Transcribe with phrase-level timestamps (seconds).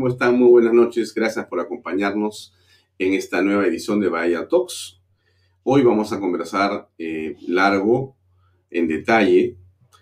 [0.00, 0.38] ¿Cómo están?
[0.38, 1.12] Muy buenas noches.
[1.12, 2.54] Gracias por acompañarnos
[2.98, 4.98] en esta nueva edición de Bahía Talks.
[5.62, 8.16] Hoy vamos a conversar eh, largo,
[8.70, 9.58] en detalle,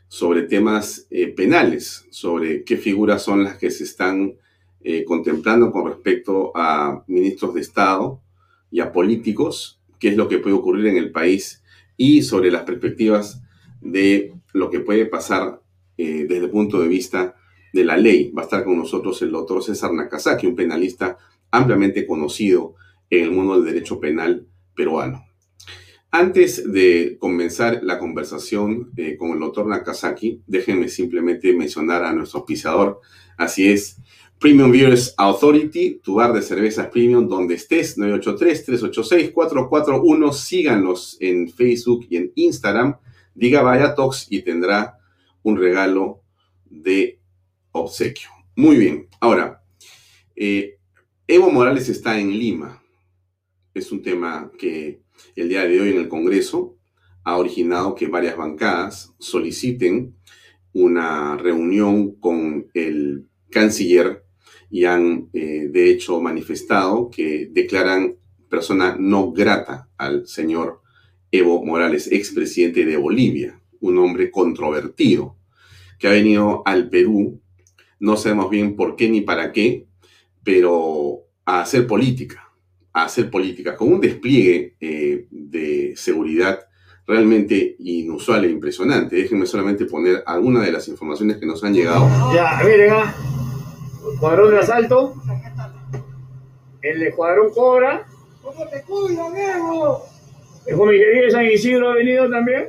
[0.06, 4.36] sobre temas eh, penales, sobre qué figuras son las que se están
[4.82, 8.22] eh, contemplando con respecto a ministros de Estado
[8.70, 11.64] y a políticos, qué es lo que puede ocurrir en el país
[11.96, 13.42] y sobre las perspectivas
[13.80, 15.60] de lo que puede pasar
[15.96, 17.34] desde el punto de vista
[17.72, 18.30] de la ley.
[18.30, 21.16] Va a estar con nosotros el doctor César Nakazaki, un penalista
[21.50, 22.74] ampliamente conocido
[23.10, 25.24] en el mundo del derecho penal peruano.
[26.10, 32.38] Antes de comenzar la conversación eh, con el doctor Nakazaki, déjenme simplemente mencionar a nuestro
[32.40, 33.00] auspiciador.
[33.36, 33.98] Así es,
[34.38, 40.32] Premium Beers Authority, tu bar de cervezas premium donde estés, 983-386-441.
[40.32, 42.96] Síganlos en Facebook y en Instagram.
[43.34, 44.98] Diga Vaya Talks y tendrá
[45.42, 46.22] un regalo
[46.64, 47.17] de
[47.80, 48.28] obsequio.
[48.56, 49.08] Muy bien.
[49.20, 49.62] Ahora,
[50.36, 50.78] eh,
[51.26, 52.82] Evo Morales está en Lima.
[53.74, 55.00] Es un tema que
[55.36, 56.76] el día de hoy en el Congreso
[57.24, 60.16] ha originado que varias bancadas soliciten
[60.72, 64.24] una reunión con el canciller
[64.70, 68.16] y han eh, de hecho manifestado que declaran
[68.48, 70.80] persona no grata al señor
[71.30, 75.36] Evo Morales, expresidente de Bolivia, un hombre controvertido
[75.98, 77.42] que ha venido al Perú
[78.00, 79.86] no sabemos bien por qué ni para qué,
[80.44, 82.50] pero a hacer política,
[82.92, 86.60] a hacer política, con un despliegue eh, de seguridad
[87.06, 89.16] realmente inusual e impresionante.
[89.16, 92.06] Déjenme solamente poner algunas de las informaciones que nos han llegado.
[92.34, 93.14] Ya, miren, ah,
[94.20, 95.14] cuadrón de asalto,
[96.82, 98.06] el de cuadrón Cobra.
[98.42, 100.04] ¿Cómo te cuidan, Evo?
[100.64, 102.68] De San Isidro ha venido también.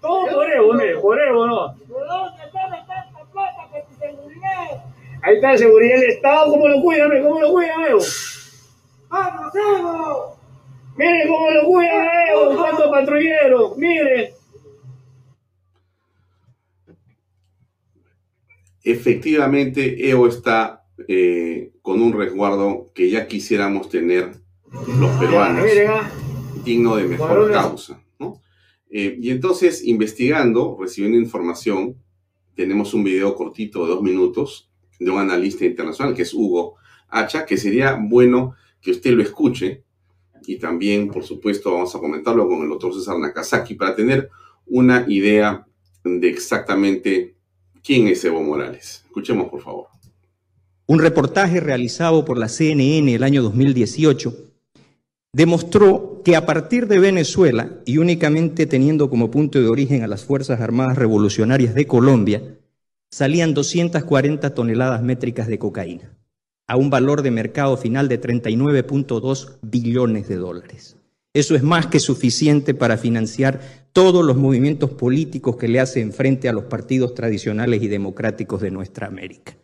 [0.00, 1.74] Todo por Evo, por Evo, ¿no?
[5.30, 7.22] Ahí está la seguridad del Estado, ¿cómo lo cuidan?
[7.22, 8.00] ¿Cómo lo cuidan, Evo?
[9.08, 10.36] ¡Vamos, Evo!
[10.96, 14.30] Miren cómo lo cuidan, Evo, cuántos patrulleros, miren.
[18.82, 24.32] Efectivamente, Evo está eh, con un resguardo que ya quisiéramos tener
[24.98, 26.10] los peruanos, ah.
[26.64, 28.02] digno de mejor causa.
[28.18, 28.40] ¿no?
[28.90, 31.94] Eh, y entonces, investigando, recibiendo información,
[32.56, 34.69] tenemos un video cortito de dos minutos
[35.00, 36.76] de un analista internacional, que es Hugo
[37.08, 39.82] Hacha, que sería bueno que usted lo escuche.
[40.46, 44.30] Y también, por supuesto, vamos a comentarlo con el doctor César Nakazaki para tener
[44.66, 45.66] una idea
[46.04, 47.34] de exactamente
[47.82, 49.02] quién es Evo Morales.
[49.06, 49.86] Escuchemos, por favor.
[50.86, 54.34] Un reportaje realizado por la CNN el año 2018
[55.32, 60.24] demostró que a partir de Venezuela, y únicamente teniendo como punto de origen a las
[60.24, 62.58] Fuerzas Armadas Revolucionarias de Colombia,
[63.10, 66.16] salían 240 toneladas métricas de cocaína,
[66.66, 70.96] a un valor de mercado final de 39.2 billones de dólares.
[71.32, 73.60] Eso es más que suficiente para financiar
[73.92, 78.70] todos los movimientos políticos que le hacen frente a los partidos tradicionales y democráticos de
[78.70, 79.56] nuestra América.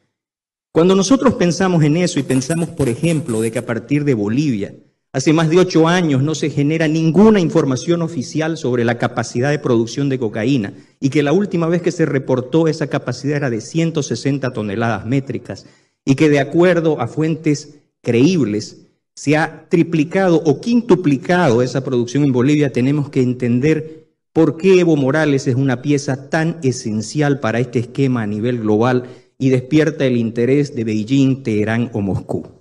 [0.72, 4.74] Cuando nosotros pensamos en eso y pensamos, por ejemplo, de que a partir de Bolivia
[5.16, 9.58] Hace más de ocho años no se genera ninguna información oficial sobre la capacidad de
[9.58, 13.62] producción de cocaína y que la última vez que se reportó esa capacidad era de
[13.62, 15.64] 160 toneladas métricas
[16.04, 18.82] y que de acuerdo a fuentes creíbles
[19.14, 24.96] se ha triplicado o quintuplicado esa producción en Bolivia, tenemos que entender por qué Evo
[24.96, 29.04] Morales es una pieza tan esencial para este esquema a nivel global
[29.38, 32.55] y despierta el interés de Beijing, Teherán o Moscú.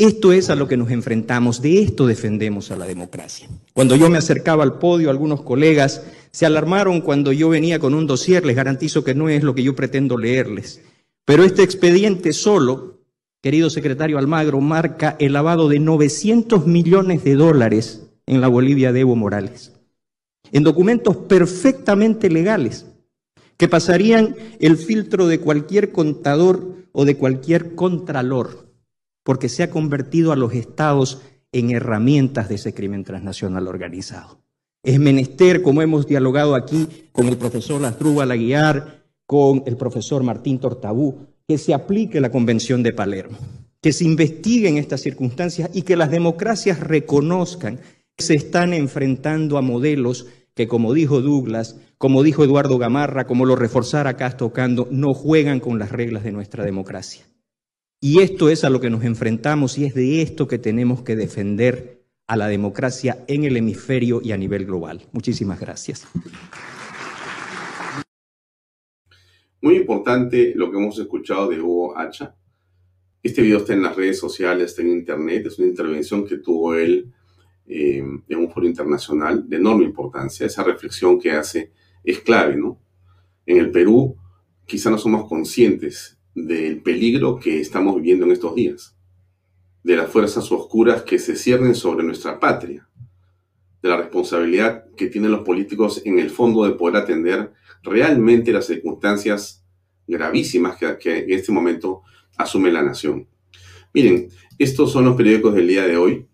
[0.00, 3.48] Esto es a lo que nos enfrentamos, de esto defendemos a la democracia.
[3.72, 8.06] Cuando yo me acercaba al podio, algunos colegas se alarmaron cuando yo venía con un
[8.06, 10.80] dossier, les garantizo que no es lo que yo pretendo leerles.
[11.24, 13.00] Pero este expediente solo,
[13.42, 19.00] querido secretario Almagro, marca el lavado de 900 millones de dólares en la Bolivia de
[19.00, 19.72] Evo Morales,
[20.52, 22.86] en documentos perfectamente legales,
[23.56, 28.67] que pasarían el filtro de cualquier contador o de cualquier contralor
[29.28, 31.20] porque se ha convertido a los estados
[31.52, 34.40] en herramientas de ese crimen transnacional organizado.
[34.82, 40.58] Es menester, como hemos dialogado aquí con el profesor Lasdrúbal Aguiar, con el profesor Martín
[40.58, 43.36] Tortabú, que se aplique la Convención de Palermo,
[43.82, 47.80] que se investiguen estas circunstancias y que las democracias reconozcan
[48.16, 53.44] que se están enfrentando a modelos que, como dijo Douglas, como dijo Eduardo Gamarra, como
[53.44, 57.26] lo reforzara Castro Cando, no juegan con las reglas de nuestra democracia.
[58.00, 61.16] Y esto es a lo que nos enfrentamos y es de esto que tenemos que
[61.16, 65.08] defender a la democracia en el hemisferio y a nivel global.
[65.10, 66.06] Muchísimas gracias.
[69.60, 72.36] Muy importante lo que hemos escuchado de Hugo Hacha,
[73.20, 76.76] Este video está en las redes sociales, está en internet, es una intervención que tuvo
[76.76, 77.12] él
[77.66, 77.98] eh,
[78.28, 80.46] en un foro internacional de enorme importancia.
[80.46, 81.72] Esa reflexión que hace
[82.04, 82.80] es clave, ¿no?
[83.44, 84.16] En el Perú
[84.64, 88.96] quizá no somos conscientes del peligro que estamos viviendo en estos días,
[89.82, 92.88] de las fuerzas oscuras que se ciernen sobre nuestra patria,
[93.82, 97.52] de la responsabilidad que tienen los políticos en el fondo de poder atender
[97.82, 99.64] realmente las circunstancias
[100.06, 102.02] gravísimas que, en este momento
[102.36, 103.28] asume la nación.
[103.94, 104.28] Miren,
[104.58, 106.26] estos son los periódicos del día de hoy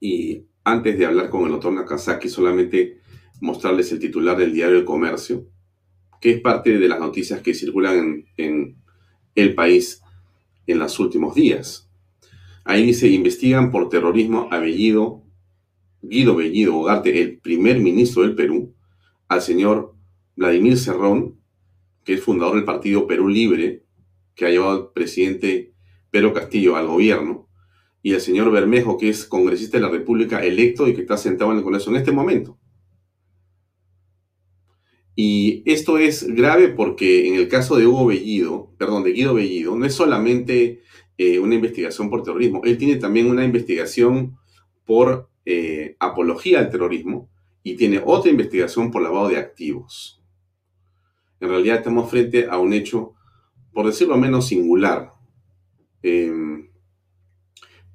[0.00, 3.00] y antes de hablar con el doctor Nakazaki, solamente
[3.40, 5.46] mostrarles el titular del diario El Comercio,
[6.20, 8.76] que es parte de las noticias que circulan en,
[9.34, 10.02] el país
[10.66, 11.88] en los últimos días.
[12.64, 15.22] Ahí dice, investigan por terrorismo a Bellido,
[16.02, 18.74] Guido Bellido Ugarte, el primer ministro del Perú,
[19.28, 19.94] al señor
[20.34, 21.38] Vladimir Cerrón,
[22.04, 23.84] que es fundador del partido Perú Libre,
[24.34, 25.72] que ha llevado al presidente
[26.10, 27.48] Pedro Castillo al gobierno,
[28.02, 31.50] y el señor Bermejo, que es congresista de la República electo y que está sentado
[31.52, 32.58] en el Congreso en este momento.
[35.20, 39.74] Y esto es grave porque en el caso de Hugo Bellido, perdón, de Guido Bellido,
[39.74, 40.82] no es solamente
[41.16, 44.38] eh, una investigación por terrorismo, él tiene también una investigación
[44.84, 47.28] por eh, apología al terrorismo
[47.64, 50.22] y tiene otra investigación por lavado de activos.
[51.40, 53.16] En realidad estamos frente a un hecho,
[53.72, 55.14] por decirlo menos, singular.
[56.04, 56.30] Eh,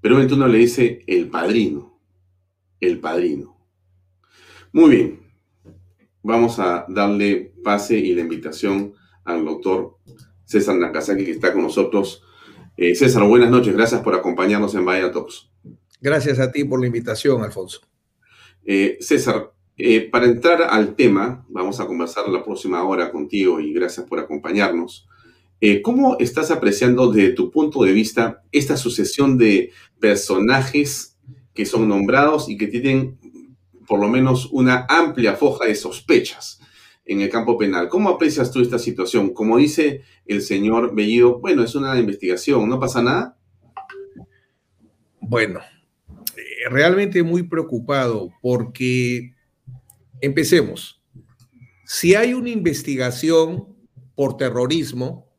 [0.01, 2.01] pero uno le dice el padrino,
[2.81, 3.55] el padrino.
[4.73, 5.22] Muy bien,
[6.23, 8.93] vamos a darle pase y la invitación
[9.25, 9.97] al doctor
[10.45, 12.23] César Nakazaki que está con nosotros.
[12.75, 15.49] Eh, César, buenas noches, gracias por acompañarnos en Vaya Talks.
[16.01, 17.81] Gracias a ti por la invitación, Alfonso.
[18.65, 23.73] Eh, César, eh, para entrar al tema, vamos a conversar la próxima hora contigo y
[23.73, 25.07] gracias por acompañarnos.
[25.81, 31.17] ¿Cómo estás apreciando desde tu punto de vista esta sucesión de personajes
[31.53, 33.17] que son nombrados y que tienen
[33.87, 36.59] por lo menos una amplia foja de sospechas
[37.05, 37.89] en el campo penal?
[37.89, 39.33] ¿Cómo aprecias tú esta situación?
[39.33, 43.37] Como dice el señor Bellido, bueno, es una investigación, ¿no pasa nada?
[45.19, 45.61] Bueno,
[46.35, 49.33] eh, realmente muy preocupado porque,
[50.21, 51.01] empecemos,
[51.85, 53.67] si hay una investigación
[54.15, 55.31] por terrorismo,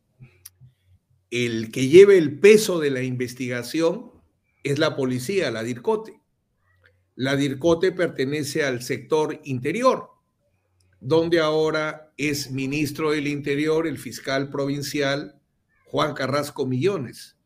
[1.31, 4.13] el que lleve el peso de la investigación
[4.63, 6.21] es la policía, la DIRCOTE.
[7.17, 10.11] La DIRCOTE pertenece al sector interior,
[11.01, 15.41] donde ahora es ministro del Interior el fiscal provincial
[15.87, 17.37] Juan Carrasco Millones.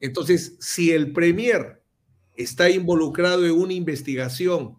[0.00, 1.82] Entonces, si el Premier
[2.36, 4.78] está involucrado en una investigación,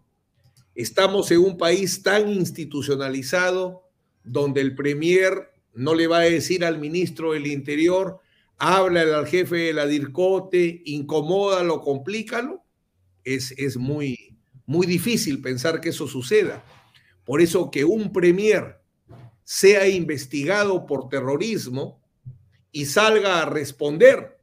[0.74, 3.88] estamos en un país tan institucionalizado
[4.24, 8.20] donde el Premier no le va a decir al ministro del Interior,
[8.58, 12.64] habla al jefe de la DIRCOTE, incomódalo, complícalo,
[13.34, 16.64] es, es muy, muy difícil pensar que eso suceda.
[17.24, 18.80] Por eso que un premier
[19.44, 22.02] sea investigado por terrorismo
[22.72, 24.38] y salga a responder,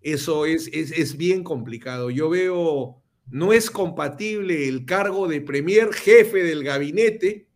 [0.00, 2.10] eso es, es, es bien complicado.
[2.10, 7.48] Yo veo, no es compatible el cargo de premier jefe del gabinete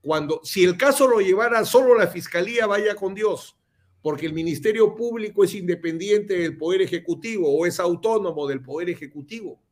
[0.00, 3.56] cuando, si el caso lo llevara solo la fiscalía, vaya con Dios
[4.04, 9.62] porque el Ministerio Público es independiente del Poder Ejecutivo o es autónomo del Poder Ejecutivo.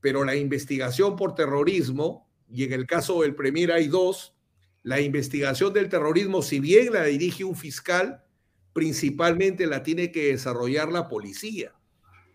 [0.00, 4.34] Pero la investigación por terrorismo, y en el caso del Premier hay dos,
[4.82, 8.24] la investigación del terrorismo, si bien la dirige un fiscal,
[8.72, 11.74] principalmente la tiene que desarrollar la policía.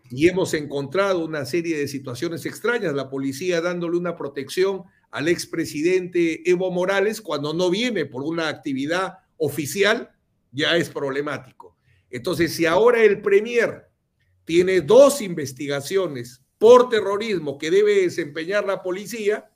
[0.08, 6.48] Y hemos encontrado una serie de situaciones extrañas, la policía dándole una protección al expresidente
[6.48, 10.12] Evo Morales cuando no viene por una actividad oficial
[10.56, 11.76] ya es problemático.
[12.08, 13.84] Entonces, si ahora el Premier
[14.44, 19.50] tiene dos investigaciones por terrorismo que debe desempeñar la policía,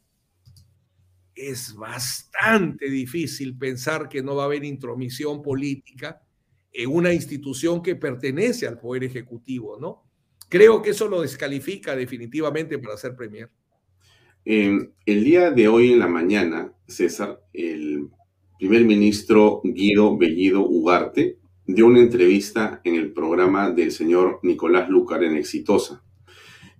[1.35, 6.21] es bastante difícil pensar que no va a haber intromisión política
[6.71, 10.05] en una institución que pertenece al Poder Ejecutivo, ¿no?
[10.51, 13.49] Creo que eso lo descalifica definitivamente para ser Premier.
[14.45, 18.11] el día de hoy en la mañana, César, el
[18.61, 25.25] primer ministro Guido Bellido Ugarte dio una entrevista en el programa del señor Nicolás Lucar
[25.25, 26.05] en Exitosa.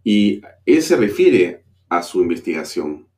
[0.05, 3.09] Y él se refiere a su investigación.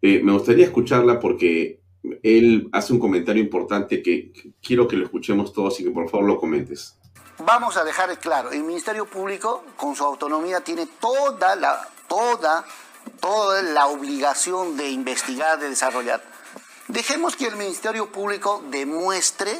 [0.00, 1.82] Eh, me gustaría escucharla porque
[2.22, 4.32] él hace un comentario importante que
[4.62, 6.98] quiero que lo escuchemos todos y que por favor lo comentes.
[7.44, 12.64] Vamos a dejar claro, el Ministerio Público con su autonomía tiene toda la, toda,
[13.20, 16.31] toda la obligación de investigar, de desarrollar.
[16.92, 19.58] Dejemos que el Ministerio Público demuestre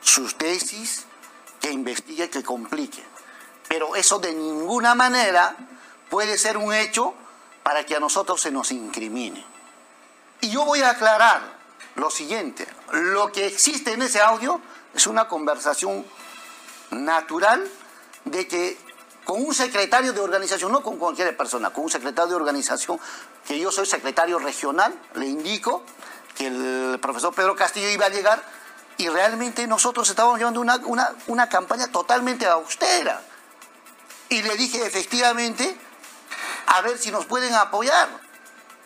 [0.00, 1.04] sus tesis,
[1.60, 3.00] que investigue, que complique.
[3.68, 5.54] Pero eso de ninguna manera
[6.10, 7.14] puede ser un hecho
[7.62, 9.46] para que a nosotros se nos incrimine.
[10.40, 11.42] Y yo voy a aclarar
[11.94, 14.60] lo siguiente, lo que existe en ese audio
[14.94, 16.04] es una conversación
[16.90, 17.70] natural
[18.24, 18.76] de que
[19.24, 22.98] con un secretario de organización, no con cualquier persona, con un secretario de organización,
[23.46, 25.84] que yo soy secretario regional, le indico
[26.36, 28.42] que el profesor Pedro Castillo iba a llegar
[28.96, 30.80] y realmente nosotros estábamos llevando una,
[31.26, 33.22] una campaña totalmente austera.
[34.28, 35.76] Y le dije efectivamente,
[36.66, 38.08] a ver si nos pueden apoyar.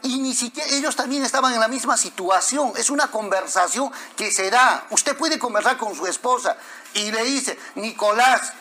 [0.02, 2.72] Y ni siquiera ellos también estaban en la misma situación.
[2.76, 4.86] Es una conversación que se da.
[4.90, 6.56] Usted puede conversar con su esposa
[6.94, 8.52] y le dice, Nicolás,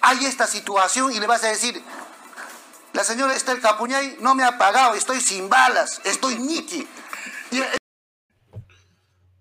[0.00, 1.82] hay esta situación y le vas a decir,
[2.92, 6.86] la señora Esther Capuñay no me ha pagado, estoy sin balas, estoy niki.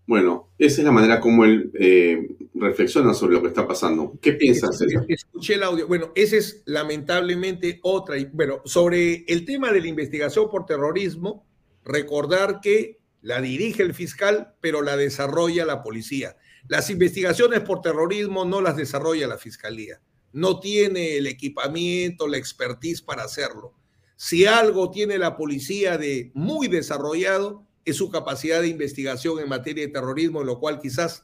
[0.08, 4.18] Bueno, esa es la manera como él eh, reflexiona sobre lo que está pasando.
[4.22, 4.80] ¿Qué piensas?
[5.10, 5.86] Escuché el audio.
[5.86, 8.16] Bueno, esa es lamentablemente otra.
[8.32, 11.46] Bueno, sobre el tema de la investigación por terrorismo,
[11.84, 16.38] recordar que la dirige el fiscal, pero la desarrolla la policía.
[16.70, 20.00] Las investigaciones por terrorismo no las desarrolla la fiscalía.
[20.32, 23.74] No tiene el equipamiento, la expertise para hacerlo.
[24.16, 29.86] Si algo tiene la policía de muy desarrollado, es su capacidad de investigación en materia
[29.86, 31.24] de terrorismo, lo cual quizás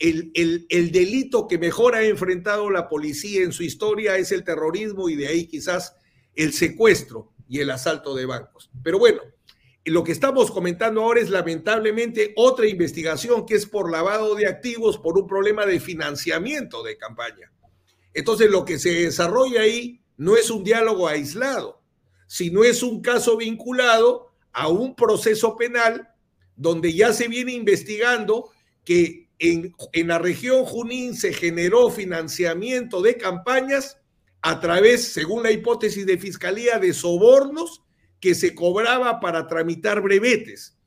[0.00, 5.08] el, el, delito que mejor ha enfrentado la policía en su historia es el terrorismo
[5.08, 5.94] y de ahí quizás
[6.34, 8.68] el secuestro y el asalto de bancos.
[8.82, 9.22] Pero bueno,
[9.84, 14.98] lo que estamos comentando ahora es lamentablemente otra investigación que es por lavado de activos
[14.98, 17.52] por un problema de financiamiento de campaña.
[18.12, 21.80] Entonces lo que se desarrolla ahí no es un diálogo aislado,
[22.26, 26.08] sino es un caso vinculado a un proceso penal
[26.56, 28.50] donde ya se viene investigando
[28.84, 29.74] que en,
[30.06, 33.98] la región Junín se generó financiamiento de campañas
[34.40, 37.82] a través, según la hipótesis de fiscalía, de sobornos
[38.20, 40.78] que se cobraba para tramitar brevetes.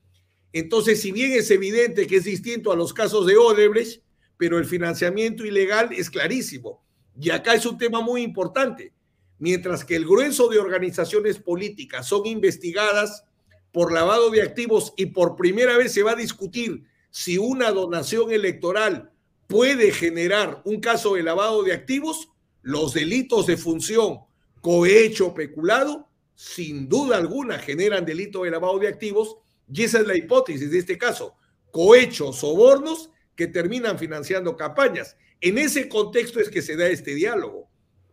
[0.53, 4.01] Entonces, si bien es evidente que es distinto a los casos de Odebrecht,
[4.37, 6.83] pero el financiamiento ilegal es clarísimo.
[7.19, 8.93] Y acá es un tema muy importante.
[9.37, 13.25] Mientras que el grueso de organizaciones políticas son investigadas
[13.75, 18.31] por lavado de activos y por primera vez se va a discutir si una donación
[18.31, 19.11] electoral
[19.47, 22.29] puede generar un caso de lavado de activos,
[22.61, 24.19] los delitos de función,
[24.61, 29.39] cohecho, peculado, sin duda alguna generan delito de lavado de activos
[29.69, 31.35] y esa es la hipótesis de este caso,
[31.71, 35.17] cohecho, sobornos que terminan financiando campañas.
[35.41, 37.67] En ese contexto es que se da este diálogo.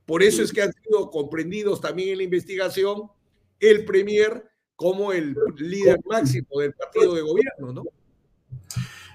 [0.07, 3.12] Por eso es que han sido comprendidos también en la investigación
[3.61, 4.50] el Premier
[4.83, 7.85] como el líder máximo del partido de gobierno, ¿no?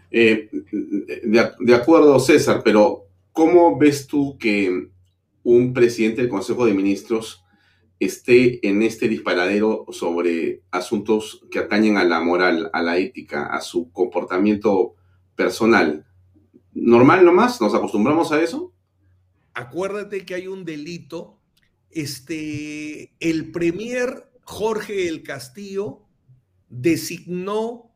[0.10, 0.50] Eh,
[1.60, 4.88] de, acuerdo, César, pero ¿cómo ves tú que
[5.44, 7.44] un presidente del Consejo de Ministros
[8.00, 13.60] esté en este disparadero sobre asuntos que atañen a la moral, a la ética, a
[13.60, 14.96] su comportamiento
[15.36, 16.06] personal?
[16.74, 17.60] ¿Normal nomás?
[17.60, 18.72] ¿Nos acostumbramos a eso?
[19.54, 21.34] Acuérdate que hay un delito.
[21.90, 26.04] Este, el premier Jorge el Castillo
[26.70, 27.92] designó,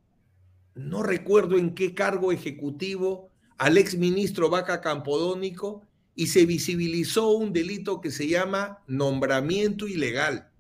[0.76, 8.02] no recuerdo en qué cargo ejecutivo, al exministro Vaca Campodónico y se visibilizó un delito
[8.02, 10.52] que se llama nombramiento ilegal.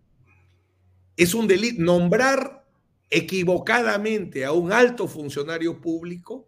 [1.18, 2.66] Es un delito, nombrar
[3.10, 6.48] equivocadamente a un alto funcionario público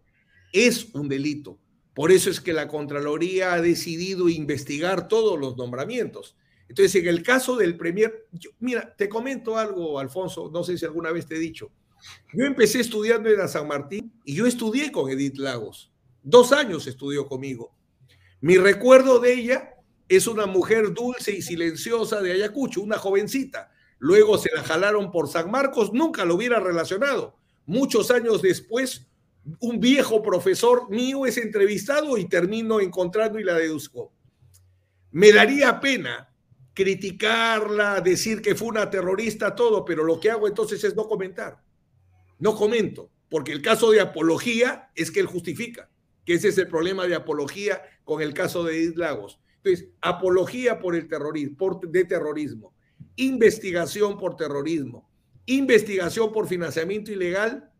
[0.54, 1.58] es un delito.
[1.92, 6.34] Por eso es que la Contraloría ha decidido investigar todos los nombramientos.
[6.74, 8.26] Entonces, en el caso del Premier,
[8.58, 11.70] mira, te comento algo, Alfonso, no sé si alguna vez te he dicho.
[12.32, 15.92] Yo empecé estudiando en la San Martín y yo estudié con Edith Lagos.
[16.20, 17.76] Dos años estudió conmigo.
[18.40, 19.74] Mi recuerdo de ella
[20.08, 23.70] es una mujer dulce y silenciosa de Ayacucho, una jovencita.
[24.00, 27.38] Luego se la jalaron por San Marcos, nunca lo hubiera relacionado.
[27.66, 29.06] Muchos años después,
[29.60, 34.12] un viejo profesor mío es entrevistado y termino encontrando y la deduzco.
[35.12, 36.33] Me daría pena
[36.74, 41.62] criticarla, decir que fue una terrorista, todo, pero lo que hago entonces es no comentar.
[42.38, 45.88] No comento, porque el caso de apología es que él justifica,
[46.24, 49.40] que ese es el problema de apología con el caso de Edith Lagos.
[49.62, 52.74] Entonces, apología por el terrorismo, de terrorismo,
[53.16, 55.08] investigación por terrorismo,
[55.46, 57.70] investigación por financiamiento ilegal,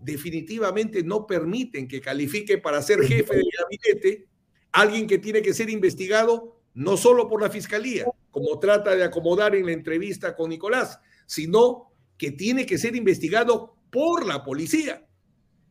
[0.00, 4.26] definitivamente no permiten que califique para ser jefe del gabinete
[4.72, 9.54] alguien que tiene que ser investigado no solo por la fiscalía, como trata de acomodar
[9.54, 15.06] en la entrevista con Nicolás, sino que tiene que ser investigado por la policía,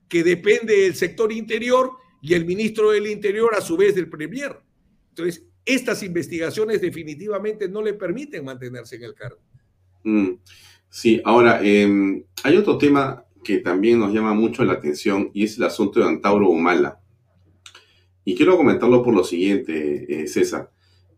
[0.08, 1.92] que depende del sector interior
[2.22, 4.56] y el ministro del Interior a su vez del Premier.
[5.10, 9.40] Entonces, estas investigaciones definitivamente no le permiten mantenerse en el cargo.
[10.04, 10.34] Mm,
[10.90, 15.58] sí, ahora, em, hay otro tema que también nos llama mucho la atención y es
[15.58, 17.00] el asunto de Antauro Humala.
[18.24, 20.72] Y quiero comentarlo por lo siguiente, eh, César.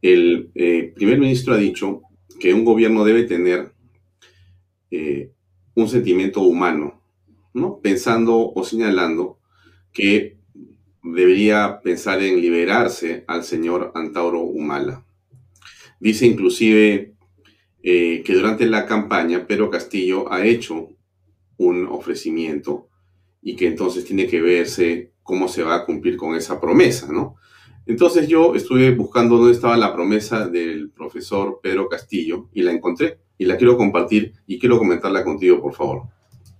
[0.03, 2.01] El eh, primer ministro ha dicho
[2.37, 3.71] que un gobierno debe tener
[4.91, 5.31] eh,
[5.75, 7.01] un sentimiento humano,
[7.53, 7.79] ¿no?
[7.79, 9.39] Pensando o señalando
[9.93, 10.37] que
[11.01, 15.05] debería pensar en liberarse al señor Antauro Humala.
[16.01, 17.15] Dice inclusive
[17.81, 20.89] eh, que durante la campaña Pedro Castillo ha hecho
[21.55, 22.89] un ofrecimiento
[23.41, 27.37] y que entonces tiene que verse cómo se va a cumplir con esa promesa, ¿no?
[27.85, 33.19] Entonces yo estuve buscando dónde estaba la promesa del profesor Pedro Castillo y la encontré
[33.37, 36.03] y la quiero compartir y quiero comentarla contigo, por favor.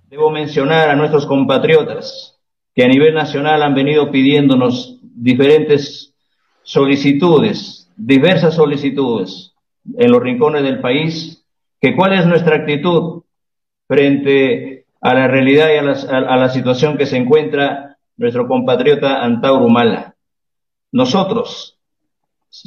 [0.10, 2.40] Debo mencionar a nuestros compatriotas
[2.76, 6.14] que a nivel nacional han venido pidiéndonos diferentes
[6.64, 9.54] solicitudes, diversas solicitudes
[9.98, 11.46] en los rincones del país,
[11.80, 13.24] que cuál es nuestra actitud
[13.88, 20.13] frente a la realidad y a la, situación que se encuentra nuestro compatriota Antauro Mala.
[20.94, 21.80] Nosotros,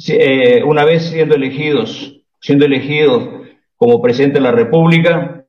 [0.09, 5.45] eh, una vez siendo elegidos, siendo elegidos como presidente de la República,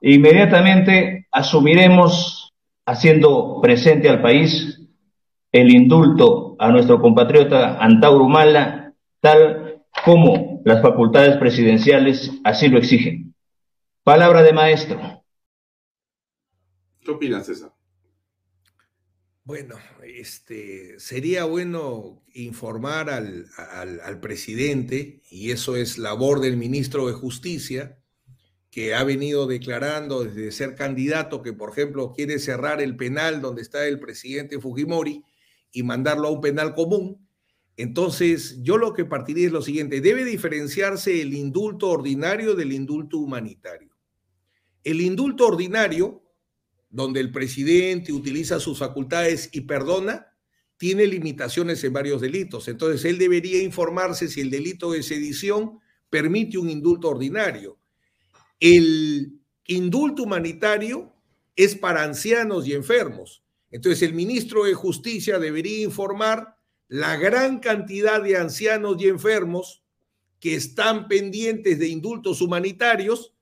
[0.00, 2.52] inmediatamente asumiremos
[2.84, 4.80] haciendo presente al país
[5.52, 13.36] el indulto a nuestro compatriota Antauro Mala, tal como las facultades presidenciales así lo exigen.
[14.02, 15.22] Palabra de maestro.
[17.04, 17.70] ¿Qué opinas, César?
[19.50, 27.14] Bueno, este, sería bueno informar al, al, presidente, y eso es labor del ministro de
[27.14, 27.98] Justicia,
[28.70, 33.62] que ha venido declarando desde ser candidato que, por ejemplo, quiere cerrar el penal donde
[33.62, 35.24] está el presidente Fujimori
[35.72, 37.28] y mandarlo a un penal común.
[37.76, 43.18] Entonces, yo lo que partiría es lo siguiente, debe diferenciarse el indulto ordinario del indulto
[43.18, 43.96] humanitario.
[44.84, 46.22] El indulto ordinario
[46.90, 50.26] donde el presidente utiliza sus facultades y perdona,
[50.76, 52.66] tiene limitaciones en varios delitos.
[52.68, 57.78] Entonces, él debería informarse si el delito de sedición permite un indulto ordinario.
[58.58, 61.14] El indulto humanitario
[61.54, 63.42] es para ancianos y enfermos.
[63.70, 66.56] Entonces, el ministro de Justicia debería informar
[66.88, 69.84] la gran cantidad de ancianos y enfermos
[70.40, 73.32] que están pendientes de indultos humanitarios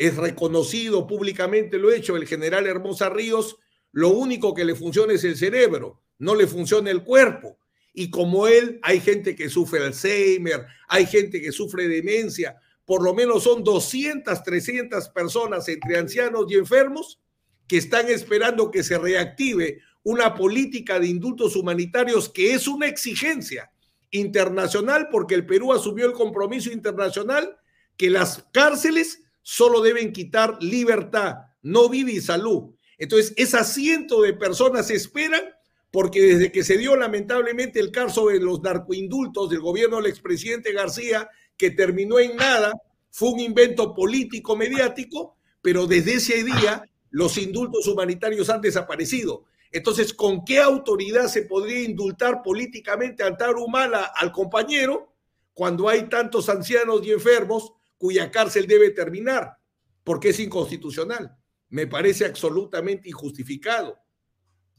[0.00, 3.58] es reconocido públicamente, lo hecho el general Hermosa Ríos,
[3.92, 7.58] lo único que le funciona es el cerebro, no le funciona el cuerpo.
[7.92, 13.12] Y como él, hay gente que sufre Alzheimer, hay gente que sufre demencia, por lo
[13.12, 17.20] menos son 200, 300 personas entre ancianos y enfermos
[17.68, 23.70] que están esperando que se reactive una política de indultos humanitarios que es una exigencia
[24.10, 27.58] internacional porque el Perú asumió el compromiso internacional
[27.98, 32.74] que las cárceles solo deben quitar libertad, no vida y salud.
[32.98, 35.42] Entonces, esas cientos de personas esperan
[35.90, 40.72] porque desde que se dio lamentablemente el caso de los narcoindultos del gobierno del expresidente
[40.72, 42.72] García, que terminó en nada,
[43.10, 49.44] fue un invento político mediático, pero desde ese día los indultos humanitarios han desaparecido.
[49.72, 55.12] Entonces, ¿con qué autoridad se podría indultar políticamente a Antaro Humala al compañero
[55.54, 59.58] cuando hay tantos ancianos y enfermos cuya cárcel debe terminar,
[60.02, 61.36] porque es inconstitucional.
[61.68, 63.98] Me parece absolutamente injustificado.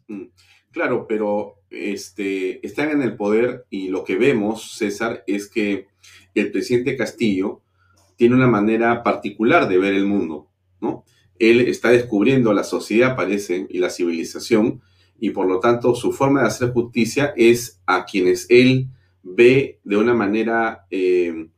[0.08, 0.24] Mm,
[0.72, 5.86] claro, pero este, están en el poder y lo que vemos, César, es que
[6.34, 7.62] el presidente Castillo
[8.16, 10.50] tiene una manera particular de ver el mundo,
[10.82, 11.06] ¿no?
[11.38, 14.82] Él está descubriendo la sociedad, parece, y la civilización,
[15.20, 18.88] y por lo tanto su forma de hacer justicia es a quienes él
[19.22, 21.50] ve de una manera eh,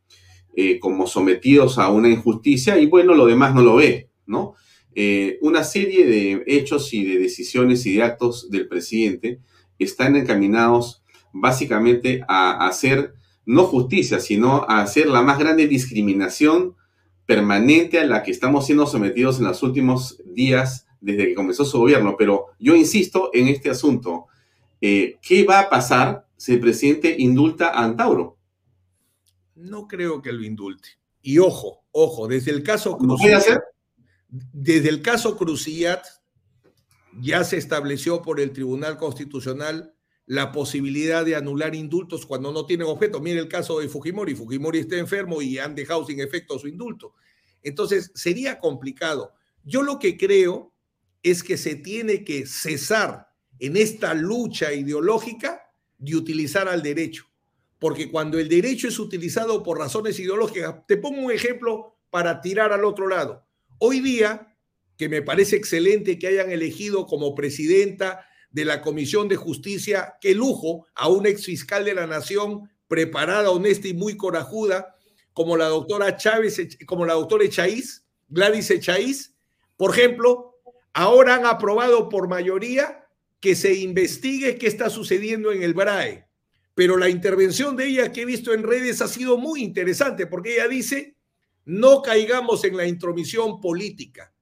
[0.55, 4.55] eh, como sometidos a una injusticia y bueno, lo demás no lo ve, ¿no?
[4.95, 9.39] Eh, una serie de hechos y de decisiones y de actos del presidente
[9.79, 16.75] están encaminados básicamente a hacer no justicia, sino a hacer la más grande discriminación
[17.25, 21.79] permanente a la que estamos siendo sometidos en los últimos días desde que comenzó su
[21.79, 22.15] gobierno.
[22.17, 24.27] Pero yo insisto en este asunto.
[24.85, 28.37] Eh, ¿Qué va a pasar si el presidente indulta a Antauro?
[29.63, 30.89] No creo que lo indulte.
[31.21, 33.61] Y ojo, ojo, desde el caso Cruciat,
[34.29, 36.05] desde el caso Cruciat
[37.21, 39.95] ya se estableció por el Tribunal Constitucional
[40.25, 43.19] la posibilidad de anular indultos cuando no tienen objeto.
[43.19, 44.35] Mire el caso de Fujimori.
[44.35, 47.13] Fujimori está enfermo y han dejado sin efecto su indulto.
[47.61, 49.33] Entonces, sería complicado.
[49.63, 50.73] Yo lo que creo
[51.21, 55.61] es que se tiene que cesar en esta lucha ideológica
[55.97, 57.25] de utilizar al derecho
[57.83, 62.71] porque cuando el derecho es utilizado por razones ideológicas, te pongo un ejemplo para tirar
[62.71, 63.45] al otro lado.
[63.77, 64.55] Hoy día,
[64.97, 70.33] que me parece excelente que hayan elegido como presidenta de la Comisión de Justicia, qué
[70.33, 74.95] lujo, a un ex fiscal de la Nación preparada, honesta y muy corajuda,
[75.33, 79.35] como la doctora Chávez, como la doctora Echaíz, Gladys Echaíz,
[79.75, 80.55] por ejemplo,
[80.93, 83.05] ahora han aprobado por mayoría
[83.41, 86.29] que se investigue qué está sucediendo en el BRAE.
[86.75, 90.55] Pero la intervención de ella que he visto en redes ha sido muy interesante porque
[90.55, 91.15] ella dice,
[91.65, 94.33] no caigamos en la intromisión política.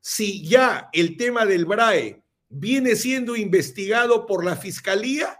[0.00, 5.38] Si ya el tema del BRAE viene siendo investigado por la Fiscalía,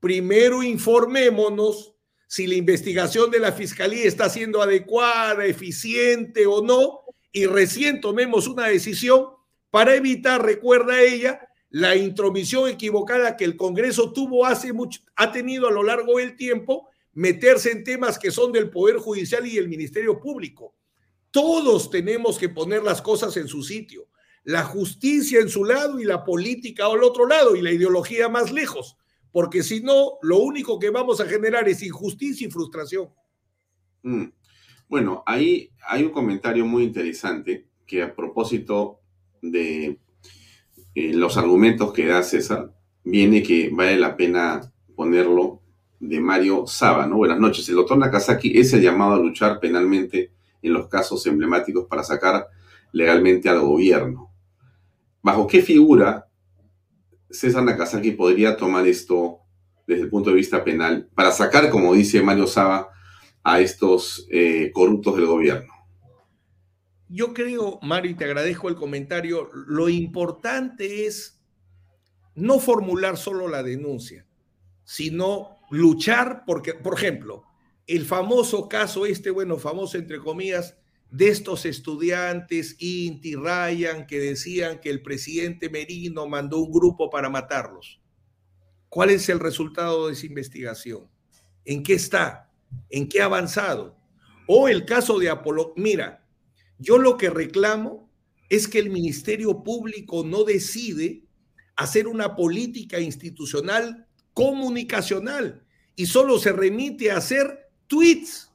[0.00, 1.94] primero informémonos
[2.26, 8.48] si la investigación de la Fiscalía está siendo adecuada, eficiente o no, y recién tomemos
[8.48, 9.26] una decisión
[9.70, 15.66] para evitar, recuerda ella, la intromisión equivocada que el Congreso tuvo hace mucho, ha tenido
[15.66, 19.70] a lo largo del tiempo, meterse en temas que son del Poder Judicial y el
[19.70, 20.74] Ministerio Público.
[21.30, 24.06] Todos tenemos que poner las cosas en su sitio.
[24.44, 28.52] La justicia en su lado y la política al otro lado y la ideología más
[28.52, 28.98] lejos.
[29.30, 33.08] Porque si no, lo único que vamos a generar es injusticia y frustración.
[34.02, 34.26] Mm.
[34.88, 39.00] Bueno, ahí hay un comentario muy interesante que a propósito
[39.40, 40.01] de
[40.94, 42.72] eh, los argumentos que da César,
[43.04, 44.60] viene que vale la pena
[44.94, 45.60] ponerlo
[46.00, 47.16] de Mario Saba, ¿no?
[47.16, 47.68] Buenas noches.
[47.68, 52.48] El doctor Nakazaki es el llamado a luchar penalmente en los casos emblemáticos para sacar
[52.92, 54.30] legalmente al gobierno.
[55.22, 56.28] ¿Bajo qué figura
[57.30, 59.38] César Nakazaki podría tomar esto
[59.86, 62.88] desde el punto de vista penal para sacar, como dice Mario Saba,
[63.42, 65.71] a estos eh, corruptos del gobierno?
[67.12, 71.42] Yo creo, Mario, y te agradezco el comentario, lo importante es
[72.34, 74.26] no formular solo la denuncia,
[74.84, 77.44] sino luchar, porque, por ejemplo,
[77.86, 80.78] el famoso caso este, bueno, famoso entre comillas,
[81.10, 87.28] de estos estudiantes Inti Ryan que decían que el presidente Merino mandó un grupo para
[87.28, 88.00] matarlos.
[88.88, 91.10] ¿Cuál es el resultado de esa investigación?
[91.66, 92.50] ¿En qué está?
[92.88, 93.98] ¿En qué ha avanzado?
[94.46, 95.74] O el caso de Apolo.
[95.76, 96.21] Mira,
[96.82, 98.10] yo lo que reclamo
[98.48, 101.22] es que el Ministerio Público no decide
[101.76, 105.64] hacer una política institucional comunicacional
[105.94, 108.50] y solo se remite a hacer tweets.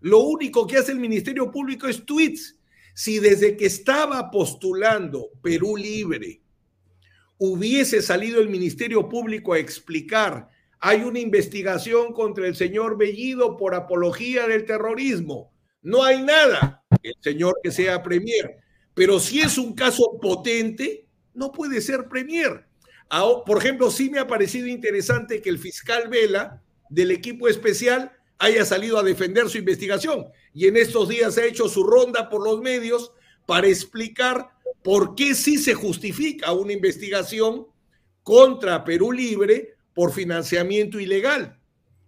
[0.00, 2.58] Lo único que hace el Ministerio Público es tweets.
[2.94, 6.40] Si desde que estaba postulando Perú Libre
[7.38, 13.74] hubiese salido el Ministerio Público a explicar, hay una investigación contra el señor Bellido por
[13.74, 18.58] apología del terrorismo, no hay nada el señor que sea premier.
[18.94, 22.66] Pero si es un caso potente, no puede ser premier.
[23.46, 28.64] Por ejemplo, sí me ha parecido interesante que el fiscal Vela del equipo especial haya
[28.64, 32.60] salido a defender su investigación y en estos días ha hecho su ronda por los
[32.60, 33.12] medios
[33.46, 34.50] para explicar
[34.82, 37.66] por qué sí se justifica una investigación
[38.22, 41.58] contra Perú Libre por financiamiento ilegal.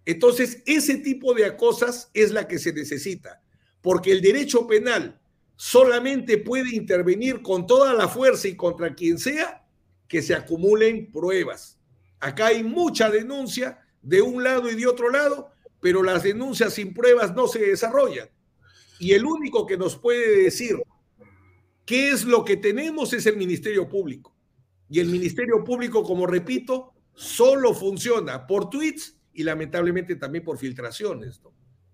[0.05, 3.41] Entonces, ese tipo de cosas es la que se necesita
[3.85, 5.21] porque el derecho penal
[5.55, 9.63] solamente puede intervenir con toda la fuerza y contra quien sea
[10.07, 11.79] que se acumulen pruebas.
[12.19, 16.95] Acá hay mucha denuncia de un lado y de otro lado, pero las denuncias sin
[16.95, 18.27] pruebas no se desarrollan.
[18.99, 20.77] Y el único que nos puede decir
[21.85, 24.35] qué es lo que tenemos es el Ministerio Público.
[24.89, 31.39] Y el Ministerio Público, como repito, solo funciona por tweets y lamentablemente también por filtraciones.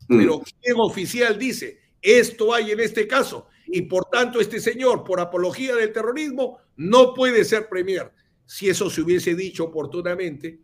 [0.08, 0.18] Mm.
[0.18, 1.81] Pero ¿quién oficial dice?
[2.02, 3.48] Esto hay en este caso.
[3.68, 8.12] Y por tanto, este señor, por apología del terrorismo, no puede ser premier.
[8.46, 10.60] Si eso se hubiese dicho oportunamente,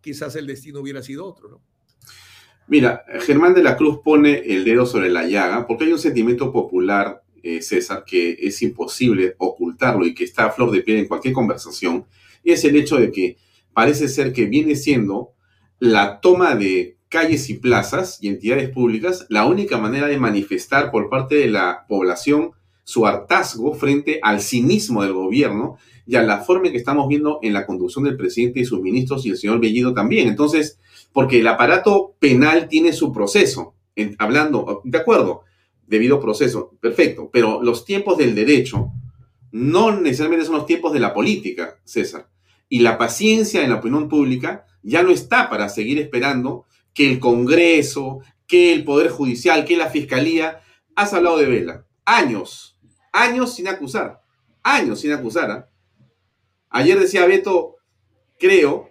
[0.00, 1.62] quizás el destino hubiera sido otro, ¿no?
[2.66, 6.50] Mira, Germán de la Cruz pone el dedo sobre la llaga porque hay un sentimiento
[6.50, 11.08] popular, eh, César, que es imposible ocultarlo y que está a flor de piel en
[11.08, 12.06] cualquier conversación.
[12.42, 13.36] Y es el hecho de que
[13.74, 15.34] parece ser que viene siendo
[15.78, 21.08] la toma de calles y plazas y entidades públicas la única manera de manifestar por
[21.08, 22.50] parte de la población
[22.82, 27.52] su hartazgo frente al cinismo del gobierno y a la forma que estamos viendo en
[27.52, 30.26] la conducción del presidente y sus ministros y el señor Bellido también.
[30.26, 30.80] Entonces,
[31.12, 33.76] porque el aparato penal tiene su proceso,
[34.18, 35.42] hablando, de acuerdo,
[35.86, 38.90] debido proceso, perfecto, pero los tiempos del derecho
[39.52, 42.28] no necesariamente son los tiempos de la política, César.
[42.68, 47.20] Y la paciencia en la opinión pública ya no está para seguir esperando que el
[47.20, 50.60] Congreso, que el Poder Judicial, que la Fiscalía.
[50.96, 51.86] Has hablado de Vela.
[52.04, 52.78] Años,
[53.12, 54.22] años sin acusar.
[54.62, 55.50] Años sin acusar.
[55.50, 55.68] ¿ah?
[56.70, 57.76] Ayer decía Beto,
[58.38, 58.90] creo,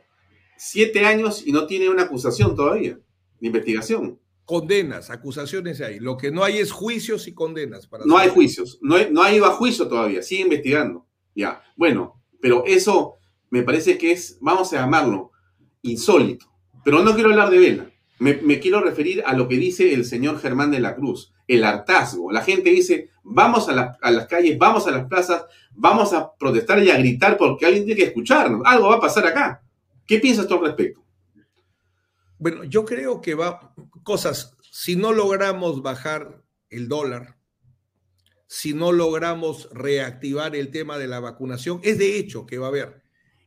[0.57, 2.99] siete años y no tiene una acusación todavía.
[3.39, 4.19] de investigación.
[4.45, 5.99] Condenas, acusaciones hay.
[5.99, 7.87] Lo que no hay es juicios y condenas.
[7.87, 11.07] Para no hay juicios, no, hay, no ha ido a juicio todavía, sigue investigando.
[11.33, 13.15] Ya, bueno, pero eso
[13.49, 15.31] me parece que es, vamos a llamarlo,
[15.81, 16.45] insólito.
[16.83, 17.92] Pero no quiero hablar de Vela.
[18.23, 22.31] Me, quiero referir a lo que dice el señor Germán de la Cruz, el hartazgo.
[22.31, 26.89] La gente dice, vamos a, las calles, vamos a las plazas, vamos a protestar y
[26.89, 28.61] a gritar porque alguien tiene que escucharnos.
[28.65, 29.61] Algo va a pasar acá.
[30.07, 31.03] ¿Qué piensas tú al respecto?
[32.39, 37.37] Bueno, yo creo que va cosas, si no logramos bajar el dólar,
[38.47, 42.69] si no logramos reactivar el tema de la vacunación, es de hecho que va a
[42.69, 43.03] haber.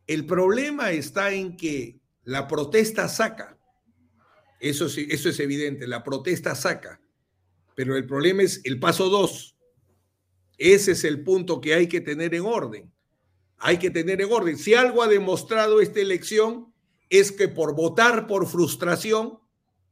[0.06, 3.55] El problema está en que la protesta saca.
[4.60, 7.00] Eso, eso es evidente, la protesta saca.
[7.74, 9.56] Pero el problema es el paso dos.
[10.58, 12.92] Ese es el punto que hay que tener en orden.
[13.58, 14.56] Hay que tener en orden.
[14.56, 16.72] Si algo ha demostrado esta elección
[17.10, 19.38] es que por votar por frustración,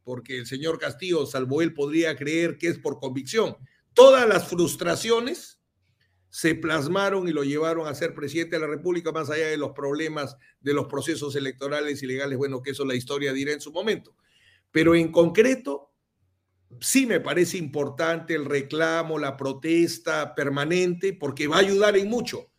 [0.03, 3.57] porque el señor Castillo, salvo él, podría creer que es por convicción,
[3.93, 5.61] todas las frustraciones
[6.31, 9.71] se plasmaron y lo llevaron a ser presidente de la República, más allá de los
[9.71, 13.71] problemas de los procesos electorales y legales, bueno, que eso la historia dirá en su
[13.71, 14.17] momento.
[14.75, 15.93] Pero en concreto,
[16.81, 22.51] sí me parece importante el reclamo, la protesta permanente, porque va a ayudar en mucho,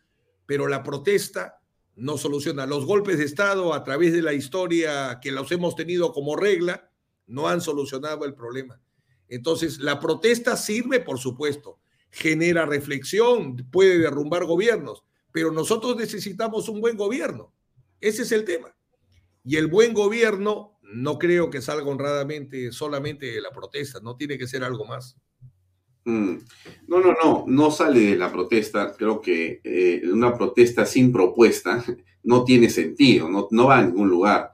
[0.46, 1.60] pero la protesta
[1.94, 2.64] no soluciona.
[2.64, 6.90] Los golpes de Estado a través de la historia que los hemos tenido como regla
[7.26, 8.80] no han solucionado el problema.
[9.28, 16.80] Entonces, la protesta sirve, por supuesto, genera reflexión, puede derrumbar gobiernos, pero nosotros necesitamos un
[16.80, 17.52] buen gobierno.
[18.00, 18.74] Ese es el tema.
[19.44, 24.38] Y el buen gobierno no creo que salga honradamente solamente de la protesta, no tiene
[24.38, 25.16] que ser algo más.
[26.06, 26.36] Mm.
[26.86, 28.94] No, no, no, no sale de la protesta.
[28.96, 31.84] Creo que eh, una protesta sin propuesta
[32.22, 34.52] no tiene sentido, no, va a ningún lugar.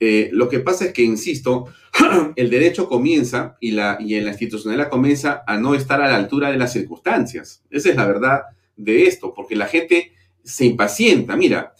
[0.00, 1.66] Eh, lo que pasa es que, insisto,
[2.36, 6.16] el derecho comienza y, la, y en la institucionalidad comienza a no estar a la
[6.16, 7.64] altura de las circunstancias.
[7.70, 8.42] Esa es la verdad
[8.76, 11.36] de esto, porque la gente se impacienta.
[11.36, 11.74] Mira,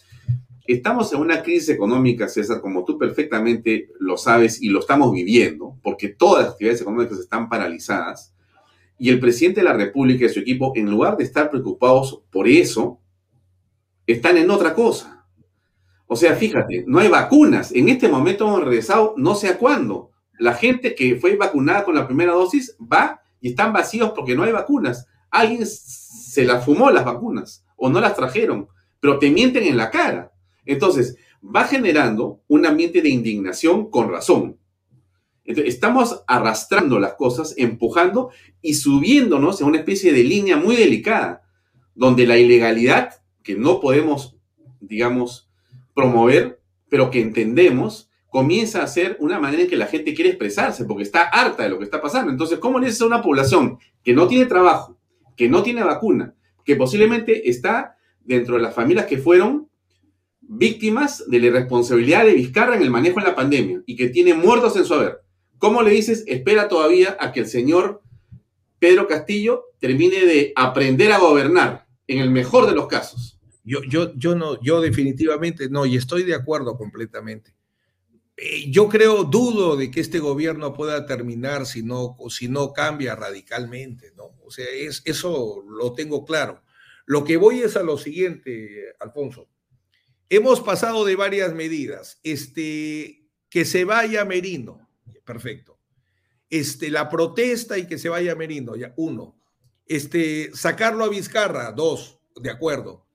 [0.73, 5.77] estamos en una crisis económica, César, como tú perfectamente lo sabes y lo estamos viviendo,
[5.81, 8.33] porque todas las actividades económicas están paralizadas.
[8.97, 12.47] Y el presidente de la República y su equipo, en lugar de estar preocupados por
[12.47, 12.99] eso,
[14.05, 15.19] están en otra cosa
[16.11, 17.71] o sea, fíjate, no hay vacunas.
[17.71, 20.09] En este momento hemos regresado no sé a cuándo.
[20.39, 24.41] La gente que fue vacunada con la primera dosis va y están vacíos porque no
[24.41, 25.05] hay vacunas.
[25.29, 28.67] Alguien se las fumó las vacunas o no las trajeron,
[28.99, 30.31] pero te mienten en la cara.
[30.69, 34.59] Entonces, va generando un ambiente de indignación con razón.
[35.43, 38.29] Entonces, estamos arrastrando las cosas, empujando
[38.61, 41.41] y subiéndonos en una especie de línea muy delicada,
[41.95, 44.37] donde la ilegalidad, que no podemos,
[44.79, 45.49] digamos,
[45.95, 50.85] promover, pero que entendemos, comienza a ser una manera en que la gente quiere expresarse,
[50.85, 52.31] porque está harta de lo que está pasando.
[52.31, 54.99] Entonces, ¿cómo es una población que no tiene trabajo,
[55.35, 59.68] que no tiene vacuna, que posiblemente está dentro de las familias que fueron
[60.49, 64.33] víctimas de la irresponsabilidad de Vizcarra en el manejo de la pandemia y que tiene
[64.33, 65.21] muertos en su haber?
[65.59, 68.01] ¿Cómo le dices, espera todavía a que el señor
[68.79, 73.39] Pedro Castillo termine de aprender a gobernar, en el mejor de los casos?
[73.63, 77.53] Yo, yo, yo no, yo definitivamente no, y estoy de acuerdo completamente.
[78.35, 83.15] Eh, yo creo, dudo de que este gobierno pueda terminar si no, si no cambia
[83.15, 84.31] radicalmente, ¿no?
[84.45, 86.63] O sea, es, eso lo tengo claro.
[87.05, 89.49] Lo que voy es a lo siguiente, Alfonso.
[90.29, 92.19] Hemos pasado de varias medidas.
[92.23, 94.87] Este, que se vaya Merino,
[95.25, 95.79] perfecto.
[96.49, 99.39] Este, la protesta y que se vaya Merino, ya, uno.
[99.85, 103.09] Este, sacarlo a Vizcarra, dos, de acuerdo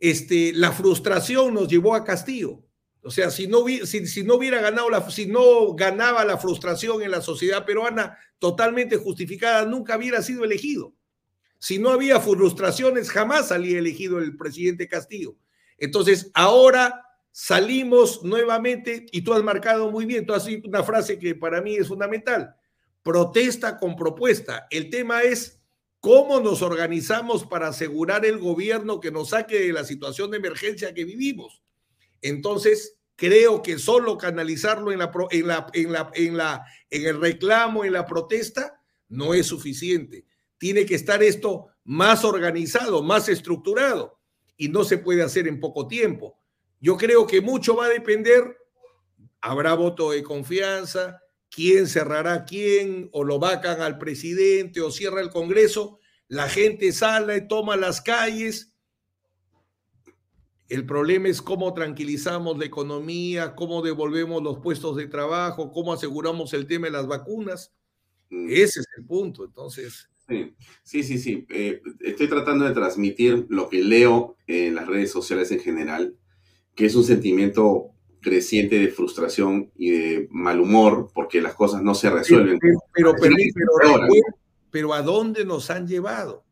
[0.00, 2.64] este, la frustración nos llevó a Castillo.
[3.02, 7.22] O sea, si no, si, no hubiera ganado si no ganaba la frustración en la
[7.22, 10.94] sociedad peruana totalmente justificada, nunca hubiera sido elegido.
[11.58, 15.36] Si no había frustraciones, jamás salía elegido el presidente Castillo.
[15.80, 21.18] Entonces, ahora salimos nuevamente, y tú has marcado muy bien, tú has dicho una frase
[21.18, 22.54] que para mí es fundamental,
[23.02, 24.68] protesta con propuesta.
[24.70, 25.60] El tema es
[26.00, 30.94] ¿Cómo nos organizamos para asegurar el gobierno que nos saque de la situación de emergencia
[30.94, 31.62] que vivimos?
[32.22, 36.40] Entonces, creo que solo canalizarlo en, en
[36.90, 40.24] el reclamo, en la protesta, no es suficiente.
[40.56, 44.19] Tiene que estar esto más organizado, más estructurado,
[44.60, 46.38] y no se puede hacer en poco tiempo.
[46.80, 48.58] Yo creo que mucho va a depender,
[49.40, 55.30] habrá voto de confianza, quién cerrará quién, o lo vacan al presidente, o cierra el
[55.30, 58.74] Congreso, la gente sale, toma las calles.
[60.68, 66.52] El problema es cómo tranquilizamos la economía, cómo devolvemos los puestos de trabajo, cómo aseguramos
[66.52, 67.74] el tema de las vacunas.
[68.28, 68.50] Mm.
[68.50, 69.42] Ese es el punto.
[69.42, 70.10] Entonces,
[70.82, 71.46] Sí, sí, sí.
[71.50, 76.14] Eh, estoy tratando de transmitir lo que leo en las redes sociales en general,
[76.74, 77.90] que es un sentimiento
[78.20, 82.58] creciente de frustración y de mal humor porque las cosas no se resuelven.
[82.92, 83.14] Pero,
[84.70, 86.44] pero, ¿a dónde nos han llevado?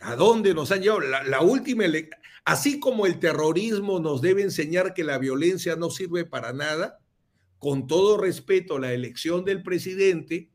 [0.00, 1.00] ¿A dónde nos han llevado?
[1.02, 1.84] La, la última,
[2.44, 6.98] así como el terrorismo nos debe enseñar que la violencia no sirve para nada,
[7.58, 10.51] con todo respeto, la elección del presidente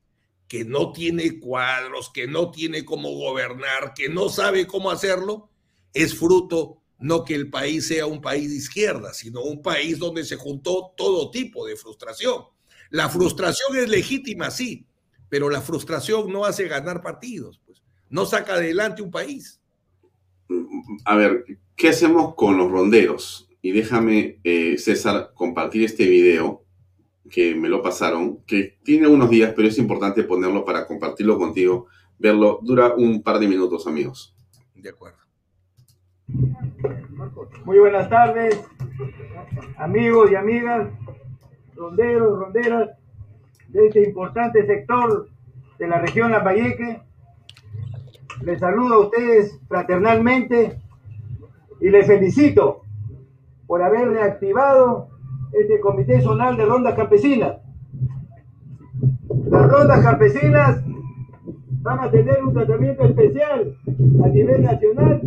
[0.48, 5.50] que no tiene cuadros, que no tiene cómo gobernar, que no sabe cómo hacerlo,
[5.94, 10.24] es fruto no que el país sea un país de izquierda, sino un país donde
[10.24, 12.44] se juntó todo tipo de frustración.
[12.90, 14.88] La frustración es legítima, sí,
[15.30, 19.62] pero la frustración no hace ganar partidos, pues no saca adelante un país.
[21.06, 23.50] A ver, ¿qué hacemos con los ronderos?
[23.62, 26.64] Y déjame, eh, César, compartir este video
[27.30, 31.88] que me lo pasaron, que tiene unos días, pero es importante ponerlo para compartirlo contigo,
[32.18, 32.60] verlo.
[32.62, 34.36] Dura un par de minutos, amigos.
[34.76, 35.18] De acuerdo.
[37.66, 38.62] Muy buenas tardes,
[39.78, 40.90] amigos y amigas,
[41.76, 42.90] ronderos, ronderas
[43.70, 45.30] de este importante sector
[45.80, 47.02] de la región Lambayeque.
[48.42, 50.80] Les saludo a ustedes fraternalmente
[51.80, 52.82] y les felicito
[53.66, 55.17] por haber reactivado
[55.54, 57.58] este Comité Zonal de Rondas Campesinas.
[59.50, 60.84] Las rondas campesinas
[61.82, 63.78] van a tener un tratamiento especial
[64.24, 65.22] a nivel nacional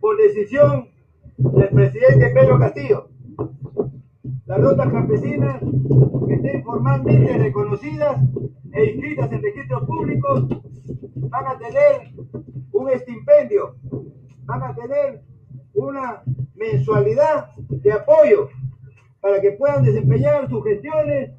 [0.00, 0.88] por decisión
[1.38, 3.08] del presidente Pedro Castillo.
[4.46, 5.60] Las rondas campesinas
[6.26, 8.20] que estén formalmente reconocidas
[8.72, 10.48] e inscritas en registros públicos
[11.14, 12.12] van a tener
[12.72, 13.76] un estipendio,
[14.44, 15.22] van a tener
[15.74, 16.22] una
[16.56, 18.48] mensualidad de apoyo
[19.24, 21.30] para que puedan desempeñar sus gestiones,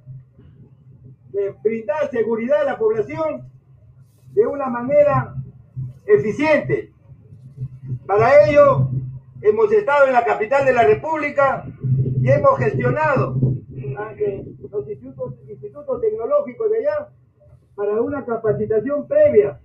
[1.29, 3.47] de brindar seguridad a la población
[4.33, 5.35] de una manera
[6.07, 6.91] eficiente.
[8.07, 8.89] Para ello,
[9.39, 11.63] hemos estado en la capital de la República
[12.19, 17.09] y hemos gestionado los institutos, institutos tecnológicos de allá
[17.75, 19.61] para una capacitación previa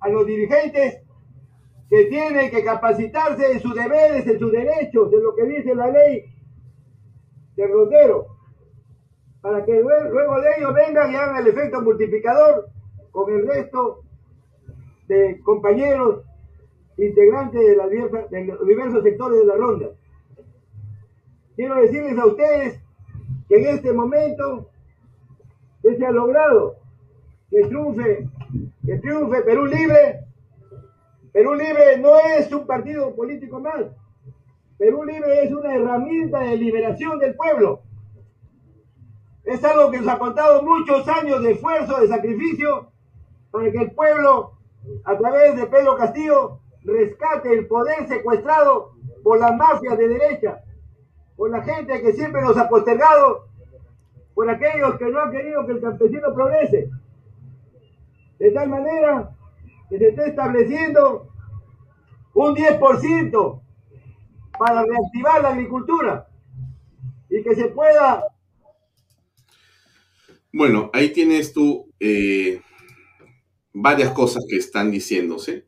[0.00, 1.02] a los dirigentes
[1.90, 5.88] que tienen que capacitarse en sus deberes, en sus derechos, en lo que dice la
[5.88, 6.39] ley
[7.60, 8.26] de rondero,
[9.40, 12.68] para que luego de ellos vengan y hagan el efecto multiplicador
[13.10, 14.02] con el resto
[15.08, 16.22] de compañeros
[16.96, 17.76] integrantes de,
[18.30, 19.86] de los diversos sectores de la ronda.
[21.56, 22.80] Quiero decirles a ustedes
[23.48, 24.70] que en este momento
[25.82, 26.76] se ha logrado
[27.50, 28.28] que triunfe,
[28.86, 30.20] que triunfe Perú Libre.
[31.32, 33.86] Perú Libre no es un partido político más,
[34.80, 37.82] Perú Libre es una herramienta de liberación del pueblo.
[39.44, 42.90] Es algo que nos ha contado muchos años de esfuerzo, de sacrificio,
[43.50, 44.52] para que el pueblo,
[45.04, 50.64] a través de Pedro Castillo, rescate el poder secuestrado por las mafias de derecha,
[51.36, 53.48] por la gente que siempre nos ha postergado,
[54.34, 56.88] por aquellos que no han querido que el campesino progrese.
[58.38, 59.36] De tal manera
[59.90, 61.28] que se está estableciendo
[62.32, 63.60] un 10%
[64.60, 66.28] para reactivar la agricultura
[67.30, 68.22] y que se pueda...
[70.52, 72.60] Bueno, ahí tienes tú eh,
[73.72, 75.64] varias cosas que están diciéndose,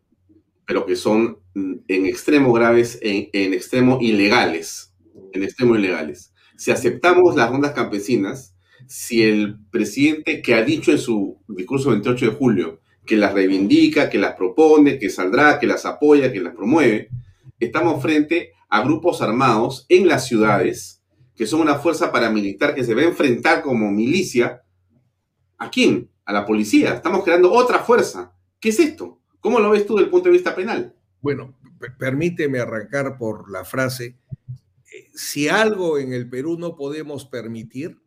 [0.67, 4.93] pero que son en extremo graves, en, en extremo ilegales,
[5.33, 6.35] en extremo ilegales.
[6.59, 8.55] Si aceptamos las rondas campesinas,
[8.87, 14.11] si el presidente que ha dicho en su discurso 28 de julio que las reivindica,
[14.11, 17.09] que las propone, que saldrá, que las apoya, que las promueve,
[17.59, 21.03] estamos frente a grupos armados en las ciudades,
[21.37, 24.63] que son una fuerza paramilitar que se va a enfrentar como milicia.
[25.59, 26.11] ¿A quién?
[26.25, 26.95] A la policía.
[26.95, 28.35] Estamos creando otra fuerza.
[28.59, 29.21] ¿Qué es esto?
[29.41, 30.97] ¿Cómo lo ves tú desde el punto de vista penal?
[31.21, 31.55] Bueno,
[31.99, 34.17] permíteme arrancar por la frase.
[34.91, 38.01] Eh, si algo en el Perú no podemos permitir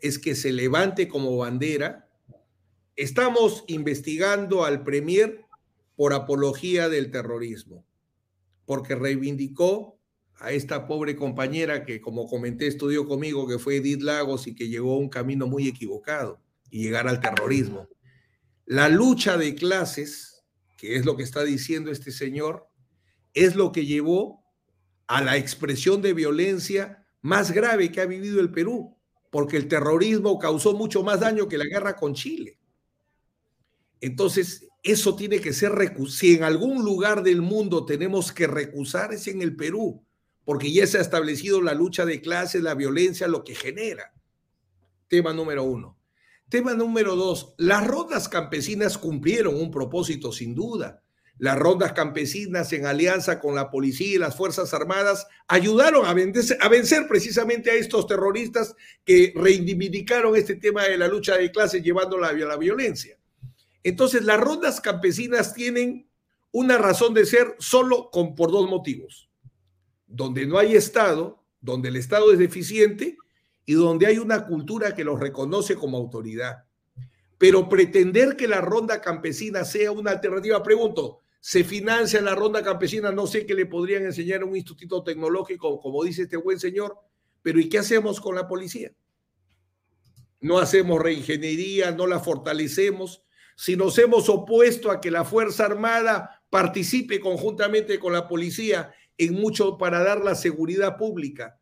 [0.00, 2.08] es que se levante como bandera.
[2.96, 5.44] Estamos investigando al Premier
[5.96, 7.84] por apología del terrorismo
[8.66, 9.98] porque reivindicó
[10.38, 14.68] a esta pobre compañera que, como comenté, estudió conmigo, que fue Edith Lagos y que
[14.68, 17.88] llegó a un camino muy equivocado y llegar al terrorismo.
[18.66, 20.44] La lucha de clases,
[20.76, 22.68] que es lo que está diciendo este señor,
[23.32, 24.44] es lo que llevó
[25.06, 28.98] a la expresión de violencia más grave que ha vivido el Perú,
[29.30, 32.58] porque el terrorismo causó mucho más daño que la guerra con Chile.
[34.00, 35.72] Entonces, eso tiene que ser,
[36.08, 40.04] si en algún lugar del mundo tenemos que recusar, es en el Perú,
[40.44, 44.14] porque ya se ha establecido la lucha de clases, la violencia, lo que genera.
[45.08, 45.98] Tema número uno.
[46.48, 51.02] Tema número dos, las rondas campesinas cumplieron un propósito sin duda.
[51.38, 56.56] Las rondas campesinas en alianza con la policía y las Fuerzas Armadas ayudaron a vencer,
[56.60, 58.74] a vencer precisamente a estos terroristas
[59.04, 63.18] que reivindicaron este tema de la lucha de clases llevándola a la violencia.
[63.86, 66.10] Entonces, las rondas campesinas tienen
[66.50, 69.30] una razón de ser solo con, por dos motivos.
[70.08, 73.16] Donde no hay Estado, donde el Estado es deficiente
[73.64, 76.64] y donde hay una cultura que los reconoce como autoridad.
[77.38, 83.12] Pero pretender que la ronda campesina sea una alternativa, pregunto, ¿se financia la ronda campesina?
[83.12, 86.98] No sé qué le podrían enseñar a un instituto tecnológico, como dice este buen señor,
[87.40, 88.90] pero ¿y qué hacemos con la policía?
[90.40, 93.22] No hacemos reingeniería, no la fortalecemos.
[93.56, 99.34] Si nos hemos opuesto a que la Fuerza Armada participe conjuntamente con la policía en
[99.34, 101.58] mucho para dar la seguridad pública,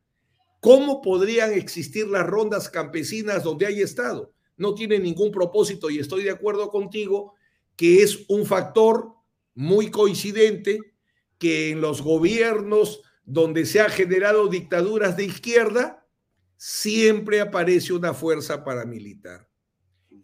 [0.65, 4.33] ¿Cómo podrían existir las rondas campesinas donde hay Estado?
[4.57, 7.35] No tiene ningún propósito y estoy de acuerdo contigo
[7.77, 9.13] que es un factor
[9.55, 10.79] muy coincidente
[11.37, 16.07] que en los gobiernos donde se han generado dictaduras de izquierda,
[16.57, 19.47] siempre aparece una fuerza paramilitar.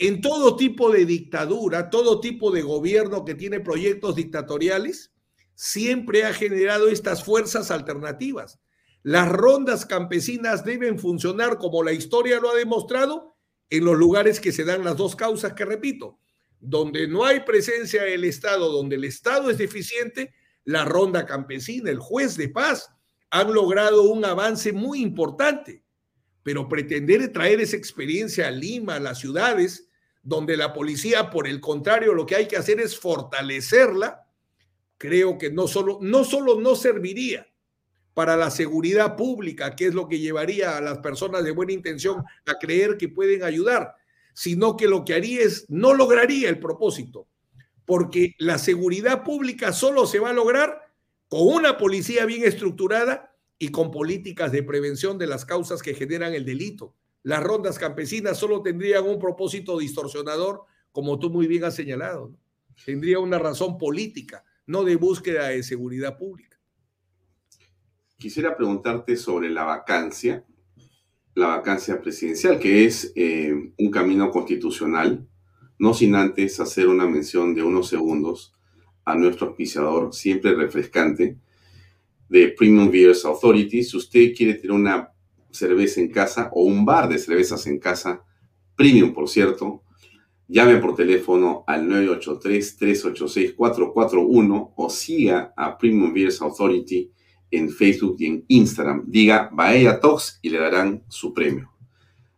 [0.03, 5.12] En todo tipo de dictadura, todo tipo de gobierno que tiene proyectos dictatoriales,
[5.55, 8.59] siempre ha generado estas fuerzas alternativas.
[9.03, 13.36] Las rondas campesinas deben funcionar como la historia lo ha demostrado
[13.68, 16.18] en los lugares que se dan las dos causas que repito.
[16.61, 20.32] Donde no hay presencia del Estado, donde el Estado es deficiente,
[20.64, 22.88] la ronda campesina, el juez de paz,
[23.28, 25.84] han logrado un avance muy importante.
[26.42, 29.88] Pero pretender traer esa experiencia a Lima, a las ciudades,
[30.23, 34.27] donde la policía, por el contrario, lo que hay que hacer es fortalecerla,
[34.99, 37.51] creo que no solo no, solo no serviría,
[38.14, 42.23] para la seguridad pública, que es lo que llevaría a las personas de buena intención
[42.47, 43.95] a creer que pueden ayudar,
[44.35, 47.29] sino que lo que haría es no lograría el propósito,
[47.87, 50.93] porque la seguridad pública solo se va a lograr
[51.29, 56.35] con una policía bien estructurada y con políticas de prevención de las causas que generan
[56.35, 56.95] el delito.
[57.23, 60.62] Las rondas campesinas solo tendrían un propósito distorsionador,
[60.93, 62.35] como tú muy bien has señalado.
[62.85, 66.51] Tendría una razón política, no de búsqueda de seguridad pública
[68.21, 70.45] quisiera preguntarte sobre la vacancia,
[71.35, 75.27] la vacancia presidencial, que es eh, un camino constitucional,
[75.79, 78.53] no sin antes hacer una mención de unos segundos
[79.07, 81.39] a nuestro auspiciador, siempre refrescante,
[82.29, 83.83] de Premium Beers Authority.
[83.83, 85.11] Si usted quiere tener una
[85.51, 88.24] cerveza en casa o un bar de cervezas en casa,
[88.76, 89.82] premium por cierto,
[90.48, 97.11] llame por teléfono al 983-386-441 o siga a Premium Beers Authority
[97.51, 99.05] en Facebook y en Instagram.
[99.07, 101.70] Diga Baella Talks y le darán su premio.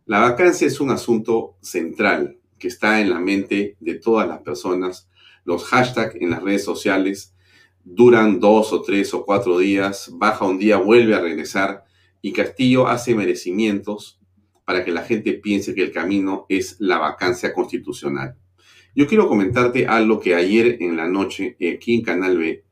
[0.04, 5.08] La vacancia es un asunto central que está en la mente de todas las personas.
[5.44, 7.34] Los hashtags en las redes sociales
[7.84, 11.84] duran dos o tres o cuatro días, baja un día, vuelve a regresar
[12.22, 14.20] y Castillo hace merecimientos
[14.64, 18.36] para que la gente piense que el camino es la vacancia constitucional.
[18.94, 22.64] Yo quiero comentarte algo que ayer en la noche, aquí en Canal B,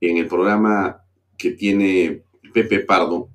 [0.00, 1.04] en el programa
[1.38, 3.30] que tiene Pepe Pardo,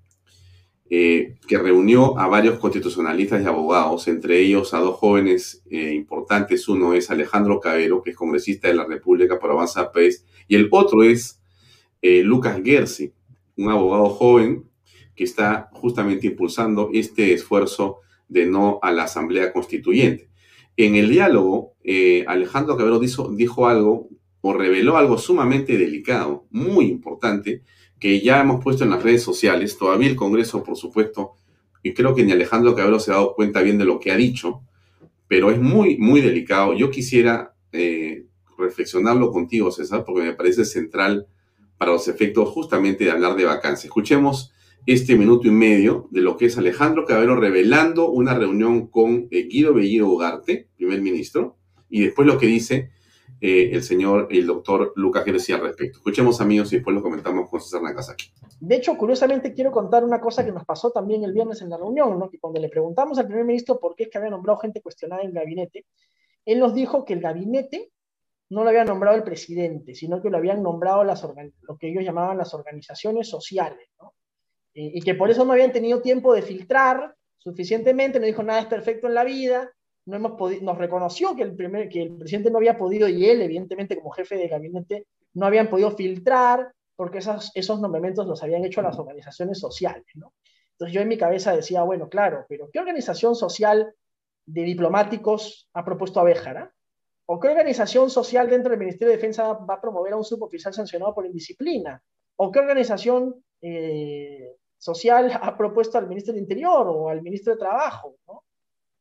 [0.89, 6.68] eh, que reunió a varios constitucionalistas y abogados, entre ellos a dos jóvenes eh, importantes.
[6.70, 10.70] Uno es Alejandro Cabero, que es congresista de la República por Avanza País, y el
[10.72, 11.41] otro es
[12.01, 13.12] eh, Lucas Gersi,
[13.58, 14.70] un abogado joven
[15.18, 17.97] que está justamente impulsando este esfuerzo
[18.30, 20.30] de no a la Asamblea Constituyente.
[20.78, 21.74] En el diálogo,
[22.28, 24.09] Alejandro Cabero dijo, algo
[24.41, 27.63] o reveló algo sumamente delicado, muy importante,
[27.99, 29.78] que ya hemos puesto en las redes sociales.
[29.78, 31.34] Todavía el Congreso, por supuesto,
[31.82, 34.15] y creo que ni Alejandro Cabrero se ha dado cuenta bien de lo que ha
[34.15, 34.61] dicho,
[35.28, 36.76] pero es muy, muy delicado.
[36.76, 38.26] Yo quisiera eh,
[38.57, 41.28] reflexionarlo contigo, César, porque me parece central
[41.78, 43.88] para los efectos justamente de hablar de vacancia.
[43.88, 44.53] Escuchemos
[44.88, 49.43] este minuto y medio de lo que es Alejandro Cabrero revelando una reunión con eh,
[49.43, 51.57] Guido Bellido Ugarte, primer ministro,
[51.89, 52.91] y después lo que dice
[53.41, 55.97] eh, el señor, el doctor Lucas decía al respecto.
[55.97, 58.31] Escuchemos amigos y después lo comentamos con César Nakazaki.
[58.61, 61.75] De hecho, curiosamente quiero contar una cosa que nos pasó también el viernes en la
[61.75, 62.29] reunión, ¿no?
[62.29, 65.21] que cuando le preguntamos al primer ministro por qué es que había nombrado gente cuestionada
[65.21, 65.85] en el gabinete,
[66.45, 67.91] él nos dijo que el gabinete
[68.49, 72.05] no lo había nombrado el presidente, sino que lo habían nombrado las lo que ellos
[72.05, 74.13] llamaban las organizaciones sociales, ¿no?
[74.80, 78.67] Y, que por eso no habían tenido tiempo de filtrar suficientemente, no dijo nada es
[78.67, 79.71] perfecto en la vida,
[80.05, 83.41] no hemos nos reconoció que el, primer, que el presidente no había podido, y él,
[83.41, 88.65] evidentemente, como jefe de gabinete, no habían podido filtrar porque esos, esos nombramientos los habían
[88.65, 90.34] hecho las organizaciones sociales, ¿no?
[90.73, 93.95] Entonces yo en mi cabeza decía, bueno, claro, pero ¿qué organización social
[94.45, 96.71] de diplomáticos ha propuesto a Béjara?
[97.25, 100.73] ¿O qué organización social dentro del Ministerio de Defensa va a promover a un suboficial
[100.73, 102.01] sancionado por indisciplina?
[102.36, 107.59] ¿O qué organización eh, social ha propuesto al ministro del Interior o al ministro de
[107.59, 108.17] Trabajo?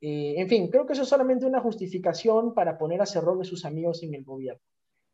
[0.01, 3.45] Eh, en fin, creo que eso es solamente una justificación para poner a cerro de
[3.45, 4.61] sus amigos en el gobierno.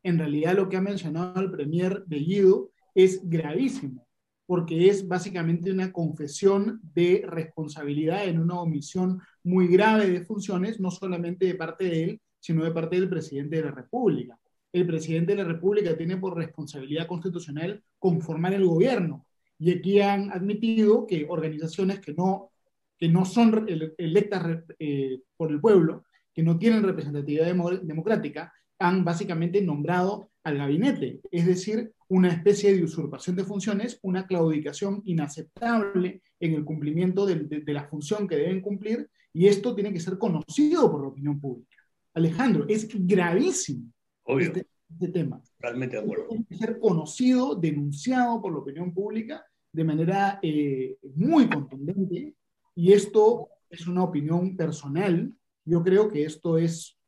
[0.02, 4.06] En realidad lo que ha mencionado el premier Bellido es gravísimo,
[4.46, 10.90] porque es básicamente una confesión de responsabilidad en una omisión muy grave de funciones, no
[10.90, 14.38] solamente de parte de él, sino de parte del presidente de la República.
[14.72, 19.26] El presidente de la República tiene por responsabilidad constitucional conformar el gobierno.
[19.62, 22.50] Y aquí han admitido que organizaciones que no,
[22.98, 26.04] que no son electas eh, por el pueblo,
[26.34, 27.46] que no tienen representatividad
[27.84, 34.26] democrática, han básicamente nombrado al gabinete, es decir, una especie de usurpación de funciones, una
[34.26, 40.00] claudicación inaceptable en el cumplimiento de la función que deben cumplir, y esto tiene que
[40.00, 41.76] ser conocido por la opinión pública.
[42.14, 43.92] Alejandro, es gravísimo
[44.26, 45.40] este, este, tema.
[45.60, 46.26] Realmente de acuerdo.
[46.30, 52.34] Tiene que ser conocido, denunciado por la opinión pública de manera eh, muy contundente
[52.74, 55.32] y esto es una opinión personal.
[55.64, 56.98] Yo creo que esto es,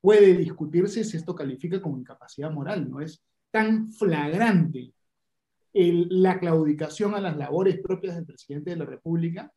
[0.00, 3.00] puede discutirse si esto califica como incapacidad moral, ¿no?
[3.00, 4.92] Es tan flagrante
[5.74, 9.52] la claudicación a las labores propias del presidente de la República.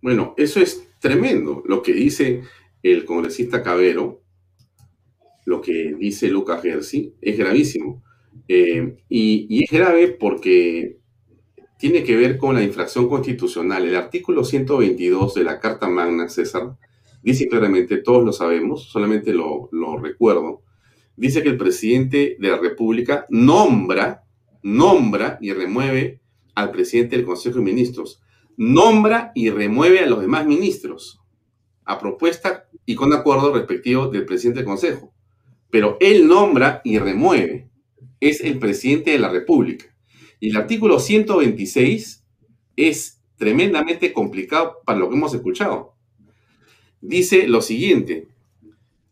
[0.00, 2.42] Bueno, eso es tremendo lo que dice
[2.82, 4.24] el congresista Cabero,
[5.46, 8.02] lo que dice Lucas Gersi, es gravísimo.
[8.48, 10.98] Eh, y, es grave porque
[11.78, 13.86] tiene que ver con la infracción constitucional.
[13.86, 16.76] El artículo 122 de la Carta Magna, César,
[17.22, 20.62] dice claramente, todos lo sabemos, solamente lo, lo recuerdo,
[21.16, 24.24] dice que el presidente de la República nombra,
[24.62, 26.20] nombra y remueve
[26.54, 28.22] al presidente del Consejo de Ministros,
[28.56, 31.22] nombra y remueve a los demás ministros
[31.84, 35.12] a propuesta y con acuerdo respectivo del presidente del Consejo.
[35.70, 37.70] Pero él nombra y remueve.
[38.20, 39.86] Es el presidente de la República.
[40.40, 42.24] Y el artículo 126
[42.76, 45.94] es tremendamente complicado para lo que hemos escuchado.
[47.00, 48.28] Dice lo siguiente,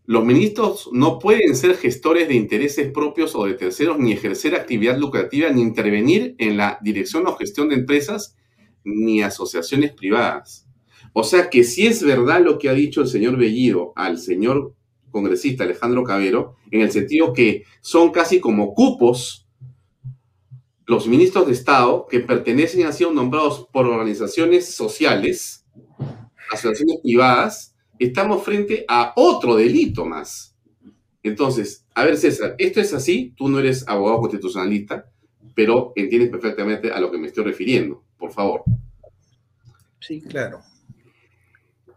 [0.06, 4.98] los ministros no pueden ser gestores de intereses propios o de terceros, ni ejercer actividad
[4.98, 8.36] lucrativa, ni intervenir en la dirección o gestión de empresas,
[8.82, 10.66] ni asociaciones privadas.
[11.12, 14.74] O sea que si es verdad lo que ha dicho el señor Bellido al señor
[15.10, 19.46] congresista Alejandro Cabero, en el sentido que son casi como cupos
[20.86, 25.64] los ministros de Estado que pertenecen y han sido nombrados por organizaciones sociales,
[26.50, 30.56] asociaciones privadas, estamos frente a otro delito más.
[31.22, 35.08] Entonces, a ver César, esto es así, tú no eres abogado constitucionalista,
[35.54, 38.64] pero entiendes perfectamente a lo que me estoy refiriendo, por favor.
[40.00, 40.60] Sí, claro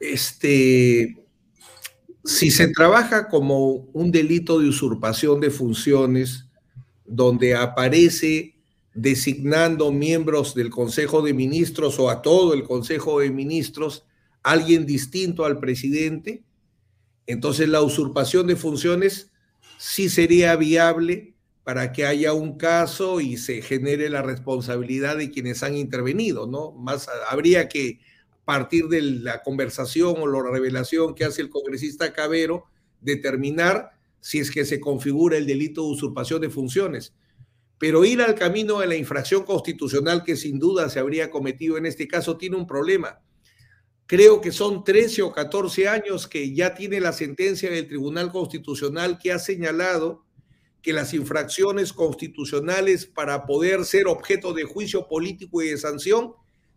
[0.03, 1.15] este,
[2.23, 6.47] si se trabaja como un delito de usurpación de funciones,
[7.05, 8.55] donde aparece
[8.93, 14.05] designando miembros del Consejo de Ministros o a todo el Consejo de Ministros,
[14.41, 16.43] alguien distinto al presidente,
[17.25, 19.31] entonces la usurpación de funciones
[19.77, 25.63] sí sería viable para que haya un caso y se genere la responsabilidad de quienes
[25.63, 26.71] han intervenido, ¿no?
[26.73, 27.99] Más habría que
[28.45, 32.65] partir de la conversación o la revelación que hace el congresista Cabero,
[33.01, 37.13] determinar si es que se configura el delito de usurpación de funciones.
[37.77, 41.85] Pero ir al camino de la infracción constitucional que sin duda se habría cometido en
[41.85, 43.19] este caso tiene un problema.
[44.05, 49.17] Creo que son 13 o 14 años que ya tiene la sentencia del Tribunal Constitucional
[49.17, 50.25] que ha señalado
[50.81, 56.33] que las infracciones constitucionales para poder ser objeto de juicio político y de sanción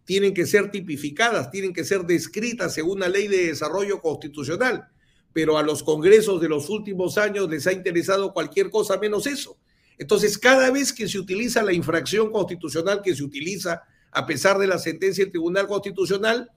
[0.06, 4.86] tienen que ser tipificadas, tienen que ser descritas según la ley de desarrollo constitucional.
[5.32, 9.58] Pero a los congresos de los últimos años les ha interesado cualquier cosa menos eso.
[9.98, 13.82] Entonces, cada vez que se utiliza la infracción constitucional que se utiliza,
[14.12, 16.50] a pesar de la sentencia del Tribunal Constitucional,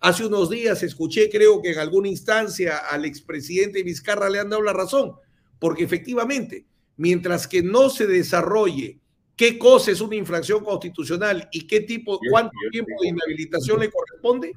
[0.00, 4.62] hace unos días escuché, creo que en alguna instancia, al expresidente Vizcarra le han dado
[4.62, 5.12] la razón,
[5.60, 8.98] porque efectivamente, mientras que no se desarrolle
[9.36, 14.54] qué cosa es una infracción constitucional y qué tipo, cuánto tiempo de inhabilitación le corresponde,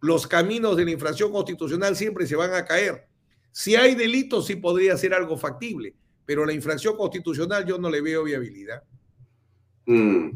[0.00, 3.08] los caminos de la infracción constitucional siempre se van a caer.
[3.50, 5.94] Si hay delitos, sí podría ser algo factible,
[6.26, 8.82] pero la infracción constitucional yo no le veo viabilidad.
[9.86, 10.30] Mm,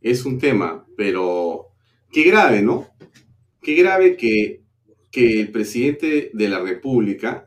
[0.00, 1.68] es un tema, pero
[2.10, 2.88] qué grave, ¿no?
[3.60, 4.62] Qué grave que,
[5.10, 7.46] que el presidente de la República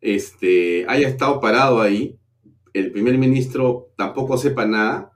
[0.00, 2.18] este, haya estado parado ahí
[2.74, 5.12] el primer ministro tampoco sepa nada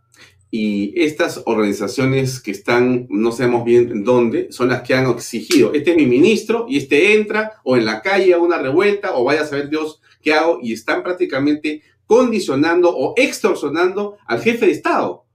[0.51, 5.91] y estas organizaciones que están, no sabemos bien dónde, son las que han exigido, este
[5.91, 9.43] es mi ministro y este entra o en la calle a una revuelta o vaya
[9.43, 15.27] a saber Dios qué hago y están prácticamente condicionando o extorsionando al jefe de Estado.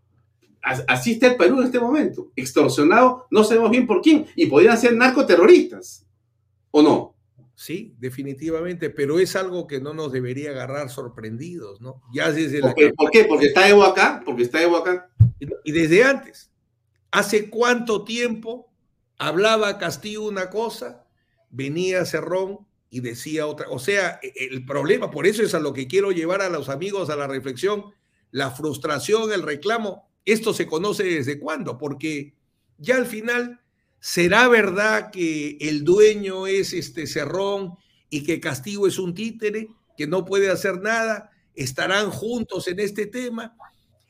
[0.63, 4.77] Así está el Perú en este momento, extorsionado, no sabemos bien por quién, y podrían
[4.77, 6.07] ser narcoterroristas,
[6.71, 7.12] ¿o no?
[7.55, 12.01] Sí, definitivamente, pero es algo que no nos debería agarrar sorprendidos, ¿no?
[12.13, 12.91] Ya desde ¿Por, qué?
[12.93, 13.25] ¿Por qué?
[13.25, 15.09] Porque está Evo acá, porque está Evo acá.
[15.63, 16.51] Y desde antes.
[17.11, 18.73] ¿Hace cuánto tiempo
[19.19, 21.05] hablaba Castillo una cosa,
[21.51, 23.67] venía Cerrón y decía otra?
[23.69, 26.69] O sea, e, el problema, por eso es a lo que quiero llevar a los
[26.69, 27.93] amigos a la reflexión,
[28.31, 30.09] la frustración, el reclamo.
[30.25, 32.33] Esto se conoce desde cuándo, porque
[32.79, 33.61] ya al final
[34.05, 37.75] ¿Será verdad que el dueño es este Cerrón
[38.09, 41.31] y que Castigo es un títere que no puede hacer nada?
[41.55, 43.55] ¿Estarán juntos en este tema?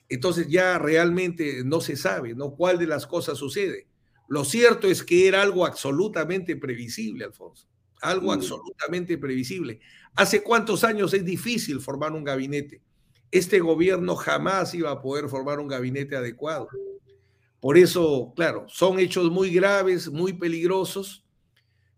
[0.10, 2.56] Entonces ya realmente no se sabe, ¿no?
[2.56, 3.86] ¿Cuál de las cosas sucede?
[4.28, 7.68] Lo cierto es que era algo absolutamente previsible, Alfonso.
[8.02, 8.32] Algo mm.
[8.32, 9.80] absolutamente previsible.
[10.16, 12.82] ¿Hace cuántos años es difícil formar un gabinete?
[13.30, 16.68] Este gobierno jamás iba a poder formar un gabinete adecuado.
[17.64, 21.26] Por eso, claro, son hechos muy graves, muy peligrosos,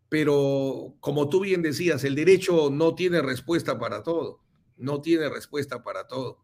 [0.09, 4.41] pero como tú bien decías, el derecho no tiene respuesta para todo,
[4.77, 6.37] no tiene respuesta para todo.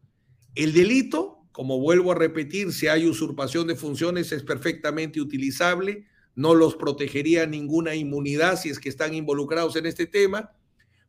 [0.56, 6.04] El delito, como vuelvo a repetir, si hay usurpación de funciones es perfectamente utilizable,
[6.34, 10.50] no los protegería ninguna inmunidad si es que están involucrados en este tema,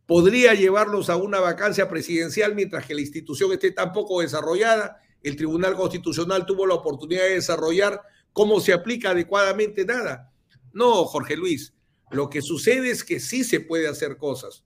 [0.05, 5.35] podría llevarlos a una vacancia presidencial mientras que la institución esté tan poco desarrollada el
[5.35, 8.01] Tribunal Constitucional tuvo la oportunidad de desarrollar
[8.33, 10.31] cómo se aplica adecuadamente nada.
[10.73, 11.73] No, Jorge Luis,
[12.11, 14.63] lo que sucede es que sí se puede hacer cosas,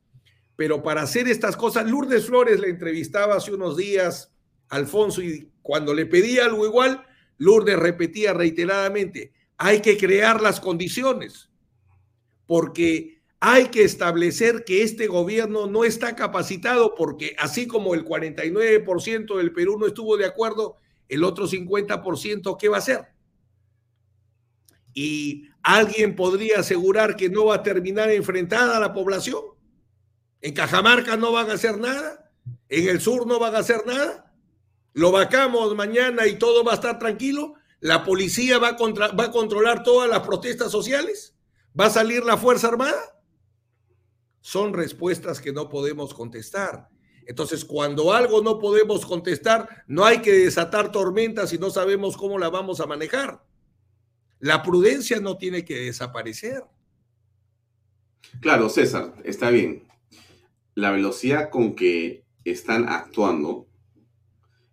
[0.56, 4.34] pero para hacer estas cosas, Lourdes Flores le entrevistaba hace unos días
[4.70, 7.06] Alfonso y cuando le pedía algo igual,
[7.38, 11.50] Lourdes repetía reiteradamente, hay que crear las condiciones,
[12.46, 19.38] porque hay que establecer que este gobierno no está capacitado porque así como el 49%
[19.38, 20.78] del Perú no estuvo de acuerdo,
[21.08, 23.08] el otro 50% ¿qué va a hacer?
[24.94, 29.42] Y alguien podría asegurar que no va a terminar enfrentada a la población.
[30.42, 32.32] En Cajamarca no van a hacer nada,
[32.70, 34.34] en el sur no van a hacer nada.
[34.94, 37.54] Lo vacamos mañana y todo va a estar tranquilo.
[37.80, 41.36] La policía va a, va a controlar todas las protestas sociales.
[41.80, 43.17] ¿Va a salir la Fuerza Armada?
[44.48, 46.88] Son respuestas que no podemos contestar.
[47.26, 52.40] Entonces, cuando algo no podemos contestar, no hay que desatar tormentas si no sabemos cómo
[52.40, 53.44] la vamos a manejar.
[54.40, 56.64] La prudencia no tiene que desaparecer.
[58.40, 59.86] Claro, César, está bien.
[60.76, 63.68] La velocidad con que están actuando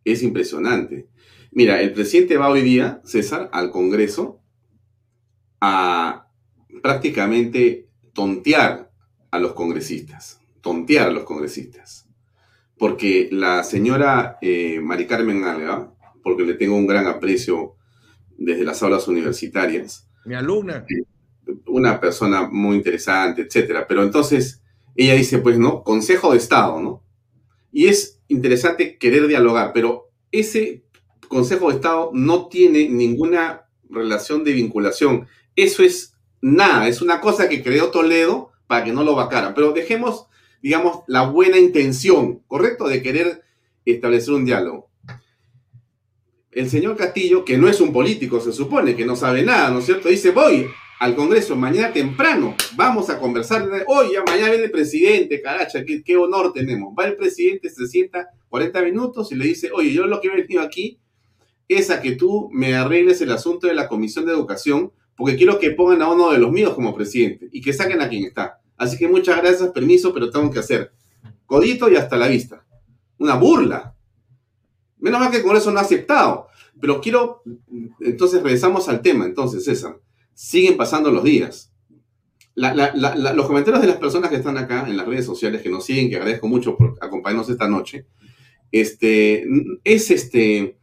[0.05, 1.09] es impresionante.
[1.51, 4.41] Mira, el presidente va hoy día, César, al Congreso
[5.61, 6.29] a
[6.81, 8.94] prácticamente tontear
[9.35, 12.09] a los congresistas, tontear a los congresistas.
[12.79, 17.75] Porque la señora eh, Mari Carmen Alga, porque le tengo un gran aprecio
[18.39, 20.09] desde las aulas universitarias.
[20.25, 20.87] Mi alumna.
[20.89, 21.03] Eh,
[21.67, 23.89] una persona muy interesante, etcétera.
[23.89, 24.63] Pero entonces
[24.95, 25.83] ella dice, pues, ¿no?
[25.83, 27.03] Consejo de Estado, ¿no?
[27.73, 30.85] Y es interesante querer dialogar, pero ese
[31.27, 35.27] Consejo de Estado no tiene ninguna relación de vinculación.
[35.57, 39.55] Eso es nada, es una cosa que creó Toledo para que no lo vacaran.
[39.55, 40.27] Pero dejemos,
[40.63, 42.89] digamos, la buena intención, ¿correcto?
[42.89, 43.43] De querer
[43.85, 44.91] establecer un diálogo.
[46.51, 49.81] El señor Castillo, que no es un político, se supone que no sabe nada, ¿no
[49.81, 50.09] es cierto?
[50.09, 50.69] Dice, voy
[51.01, 53.69] al Congreso mañana temprano, vamos a conversar.
[53.89, 56.95] Hoy, ya mañana viene el presidente, caracha, qué, qué honor tenemos.
[56.99, 60.31] Va el presidente, se sienta 40 minutos y le dice, oye, yo lo que he
[60.31, 61.01] venido aquí
[61.69, 65.59] es a que tú me arregles el asunto de la Comisión de Educación porque quiero
[65.59, 68.61] que pongan a uno de los míos como presidente y que saquen a quien está.
[68.77, 70.93] Así que muchas gracias, permiso, pero tengo que hacer
[71.47, 72.65] codito y hasta la vista.
[73.19, 73.95] Una burla.
[74.99, 76.49] Menos mal que el Congreso no ha aceptado.
[76.81, 77.43] Pero quiero,
[78.01, 80.01] entonces regresamos al tema, entonces, César.
[80.35, 81.73] Siguen pasando los días.
[82.57, 86.11] los comentarios de las personas que están acá en las redes sociales, que nos siguen,
[86.11, 88.07] que agradezco mucho por acompañarnos esta noche,
[88.73, 89.47] este,
[89.85, 90.79] es este,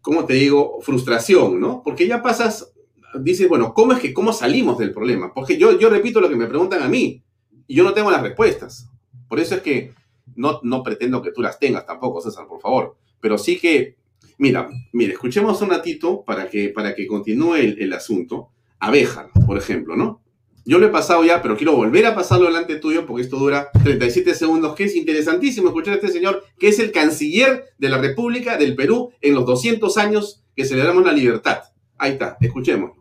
[0.00, 0.80] ¿cómo te digo?
[0.80, 1.82] Frustración, ¿no?
[1.84, 2.72] Porque ya pasas
[3.14, 5.32] dices, bueno, ¿cómo es que cómo salimos del problema?
[5.34, 7.22] Porque yo, yo repito lo que me preguntan a mí
[7.66, 8.88] y yo no tengo las respuestas.
[9.28, 9.92] Por eso es que
[10.36, 12.96] no, no pretendo que tú las tengas tampoco, César, por favor.
[13.20, 13.96] Pero sí que,
[14.38, 18.50] mira, mira, escuchemos un ratito para que, para que continúe el, asunto.
[18.80, 20.22] Abeja, por ejemplo, ¿no?
[20.64, 23.70] Yo lo he pasado ya, pero quiero volver a pasarlo delante tuyo porque esto dura
[23.82, 27.98] 37 segundos, que es interesantísimo escuchar a este señor, que es el canciller de la
[27.98, 31.60] República del Perú en los 200 años que celebramos la libertad.
[31.98, 32.92] Ahí está, escuchemos.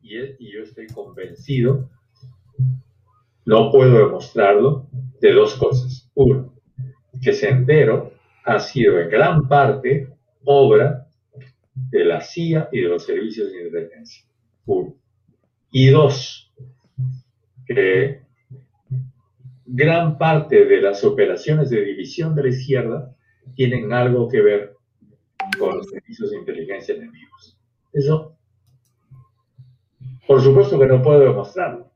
[0.00, 1.90] Y, yo estoy convencido,
[3.44, 4.88] no puedo demostrarlo,
[5.20, 6.08] de dos cosas.
[6.14, 6.54] Uno,
[7.20, 8.12] que Sendero
[8.44, 10.14] ha sido en gran parte
[10.44, 11.08] obra
[11.74, 14.24] de la CIA y de los servicios de inteligencia.
[14.66, 14.94] Uno.
[15.72, 16.54] Y dos,
[17.66, 18.22] que
[19.64, 23.16] gran parte de las operaciones de división de la izquierda
[23.56, 24.75] tienen algo que ver
[25.58, 27.58] con los servicios de inteligencia enemigos.
[27.92, 28.36] Eso,
[30.26, 31.90] por supuesto que no puedo demostrarlo,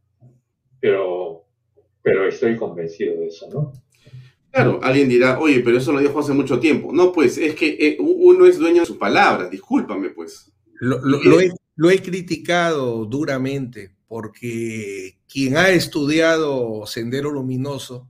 [0.81, 1.45] pero,
[2.03, 3.73] pero estoy convencido de eso, ¿no?
[4.51, 6.93] Claro, alguien dirá, oye, pero eso lo dijo hace mucho tiempo.
[6.93, 10.53] No, pues es que eh, uno es dueño de sus palabras, discúlpame, pues.
[10.81, 10.97] Lo,
[11.41, 18.09] he, lo, he, criticado duramente porque quien ha estudiado Sendero Luminoso,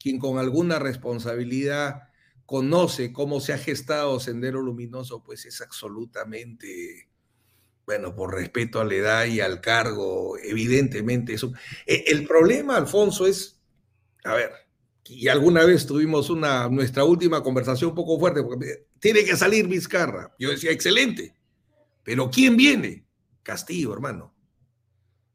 [0.00, 2.05] quien con alguna responsabilidad
[2.46, 7.08] conoce cómo se ha gestado Sendero Luminoso, pues es absolutamente,
[7.84, 11.52] bueno, por respeto a la edad y al cargo, evidentemente eso.
[11.84, 13.60] E, el problema, Alfonso, es,
[14.24, 14.52] a ver,
[15.04, 19.66] y alguna vez tuvimos una, nuestra última conversación un poco fuerte, porque tiene que salir
[19.68, 20.34] Vizcarra.
[20.38, 21.34] Yo decía, excelente,
[22.02, 23.04] pero ¿quién viene?
[23.42, 24.34] Castillo, hermano.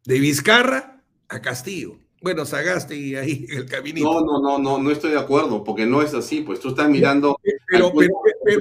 [0.06, 2.01] De Vizcarra a Castillo.
[2.22, 4.06] Bueno, Sagaste ahí el caminito.
[4.06, 6.88] No, no, no, no, no estoy de acuerdo, porque no es así, pues tú estás
[6.88, 7.38] mirando.
[7.68, 7.92] Pero,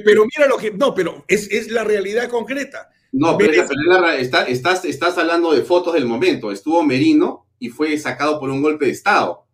[0.04, 0.70] pero, mira lo que.
[0.70, 2.90] No, pero es, es la realidad concreta.
[3.12, 6.50] No, pero, está, estás, estás hablando de fotos del momento.
[6.50, 9.44] Estuvo Merino y fue sacado por un golpe de Estado.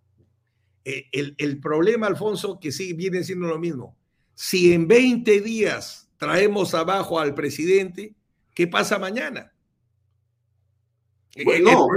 [0.84, 3.96] Eh, el, el, problema, Alfonso, que sí viene siendo lo mismo.
[4.34, 8.14] Si en 20 días traemos abajo al presidente,
[8.54, 9.52] ¿qué pasa mañana?
[11.44, 11.88] Bueno,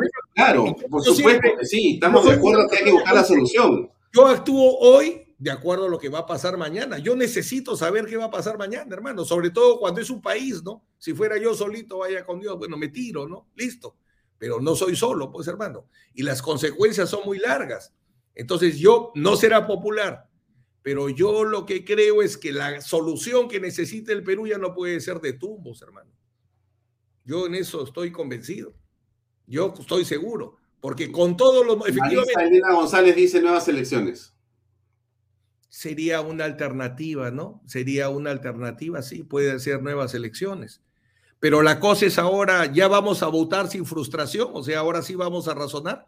[0.44, 3.92] claro, por supuesto que sí, estamos de acuerdo que hay que buscar la solución.
[4.14, 7.00] Yo actúo hoy de acuerdo a lo que va a pasar mañana.
[7.00, 10.62] Yo necesito saber qué va a pasar mañana, hermano, sobre todo cuando es un país,
[10.64, 10.86] ¿no?
[10.98, 13.48] Si fuera yo solito, vaya con Dios, bueno, me tiro, ¿no?
[13.56, 13.96] Listo.
[14.38, 15.88] Pero no soy solo, pues, hermano.
[16.14, 17.94] Y las consecuencias son muy largas.
[18.36, 20.30] Entonces, yo no será popular,
[20.82, 24.74] pero yo lo que creo es que la solución que necesita el Perú ya no
[24.74, 26.12] puede ser de tumbos, hermano.
[27.24, 28.74] Yo en eso estoy convencido.
[29.50, 31.76] Yo estoy seguro, porque con todos los...
[31.88, 34.36] Efectivamente, Elena González dice nuevas elecciones.
[35.70, 37.62] Sería una alternativa, ¿no?
[37.66, 40.82] Sería una alternativa, sí, puede ser nuevas elecciones.
[41.40, 45.16] Pero la cosa es ahora, ya vamos a votar sin frustración, o sea, ahora sí
[45.16, 46.08] vamos a razonar.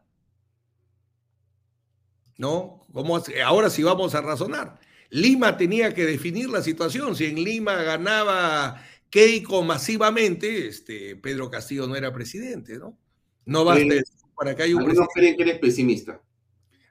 [2.37, 2.81] ¿No?
[2.93, 4.79] ¿Cómo, ahora sí vamos a razonar.
[5.09, 7.15] Lima tenía que definir la situación.
[7.15, 12.97] Si en Lima ganaba Keiko masivamente, este, Pedro Castillo no era presidente, ¿no?
[13.45, 13.95] No basta
[14.35, 16.21] para que haya un creen que eres pesimista.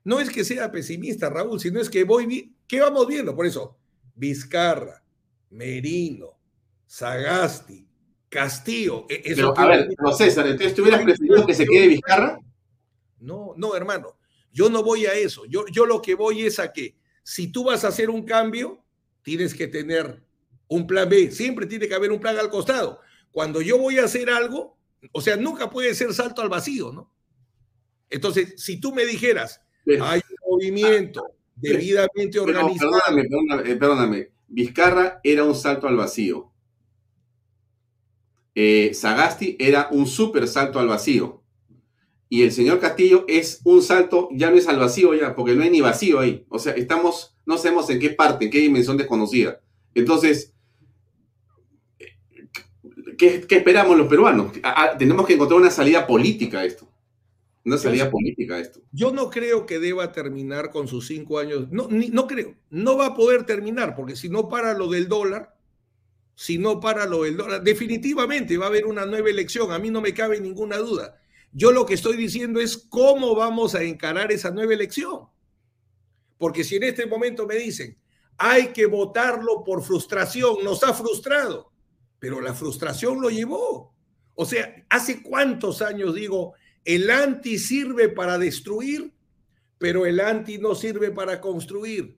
[0.05, 2.55] No es que sea pesimista, Raúl, sino es que voy.
[2.67, 3.35] ¿Qué vamos viendo?
[3.35, 3.79] Por eso,
[4.15, 5.05] Vizcarra,
[5.51, 6.39] Merino,
[6.87, 7.87] Sagasti,
[8.29, 9.07] Castillo.
[9.09, 12.39] E, eso Pero, a ver, no, César, entonces ¿tú hubieras preferido que se quede Vizcarra?
[13.19, 14.17] No, no, hermano.
[14.53, 15.45] Yo no voy a eso.
[15.47, 18.83] Yo, yo lo que voy es a que si tú vas a hacer un cambio,
[19.23, 20.23] tienes que tener
[20.69, 21.31] un plan B.
[21.31, 23.01] Siempre tiene que haber un plan al costado.
[23.31, 24.79] Cuando yo voy a hacer algo,
[25.13, 27.13] o sea, nunca puede ser salto al vacío, ¿no?
[28.09, 31.23] Entonces, si tú me dijeras, hay un movimiento
[31.57, 32.91] debidamente organizado.
[32.91, 36.53] perdóname, perdóname, eh, perdóname, Vizcarra era un salto al vacío.
[38.55, 41.45] Eh, Sagasti era un súper salto al vacío.
[42.29, 45.63] Y el señor Castillo es un salto, ya no es al vacío ya, porque no
[45.63, 46.45] hay ni vacío ahí.
[46.49, 49.61] O sea, estamos, no sabemos en qué parte, en qué dimensión desconocida.
[49.95, 50.50] Entonces,
[53.21, 54.53] ¿qué, esperamos los peruanos?
[54.99, 56.89] tenemos que encontrar una salida política a esto.
[57.65, 58.81] Una salida política a esto.
[58.91, 61.71] Yo no creo que deba terminar con sus cinco años.
[61.71, 62.55] No, no creo.
[62.71, 65.55] No va a poder terminar, porque si no para lo del dólar,
[66.35, 69.71] si no para lo del dólar, definitivamente va a haber una nueva elección.
[69.73, 71.21] A mí no me cabe ninguna duda.
[71.53, 75.27] Yo lo que estoy diciendo es cómo vamos a encarar esa nueva elección.
[76.39, 77.99] Porque si en este momento me dicen,
[78.39, 81.71] hay que votarlo por frustración, nos ha frustrado
[82.21, 83.93] pero la frustración lo llevó.
[84.35, 86.55] O sea, ¿hace cuántos años digo,
[86.85, 89.13] el anti sirve para destruir,
[89.79, 92.17] pero el anti no sirve para construir?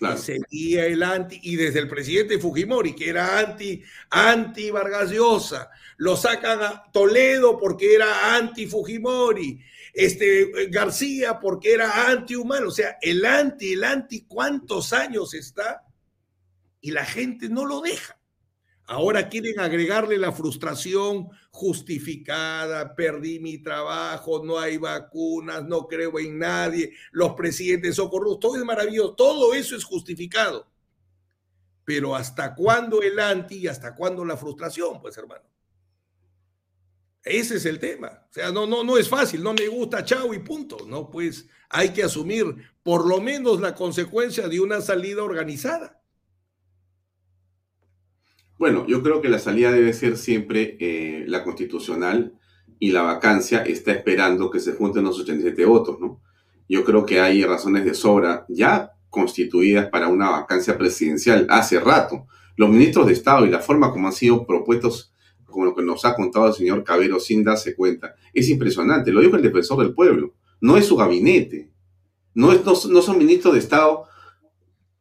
[0.00, 3.80] Y seguía el anti, y desde el presidente Fujimori, que era anti,
[4.10, 9.60] anti Vargas Llosa, lo sacan a Toledo porque era anti Fujimori,
[9.92, 15.84] este García porque era anti humano, o sea, el anti, el anti, ¿cuántos años está?
[16.80, 18.18] Y la gente no lo deja.
[18.86, 26.38] Ahora quieren agregarle la frustración justificada, perdí mi trabajo, no hay vacunas, no creo en
[26.38, 30.66] nadie, los presidentes son corruptos, todo es maravilloso, todo eso es justificado.
[31.84, 35.44] Pero ¿hasta cuándo el anti y hasta cuándo la frustración, pues hermano?
[37.22, 38.26] Ese es el tema.
[38.28, 40.76] O sea, no, no, no es fácil, no me gusta, chao y punto.
[40.86, 46.03] No, pues hay que asumir por lo menos la consecuencia de una salida organizada.
[48.58, 52.34] Bueno, yo creo que la salida debe ser siempre eh, la constitucional
[52.78, 56.20] y la vacancia está esperando que se junten los 87 votos, ¿no?
[56.68, 62.26] Yo creo que hay razones de sobra ya constituidas para una vacancia presidencial hace rato.
[62.56, 65.12] Los ministros de Estado y la forma como han sido propuestos,
[65.44, 69.12] como lo que nos ha contado el señor Cabero sin darse cuenta, es impresionante.
[69.12, 70.34] Lo dijo el defensor del pueblo.
[70.60, 71.70] No es su gabinete.
[72.34, 74.06] No, es, no, no son ministros de Estado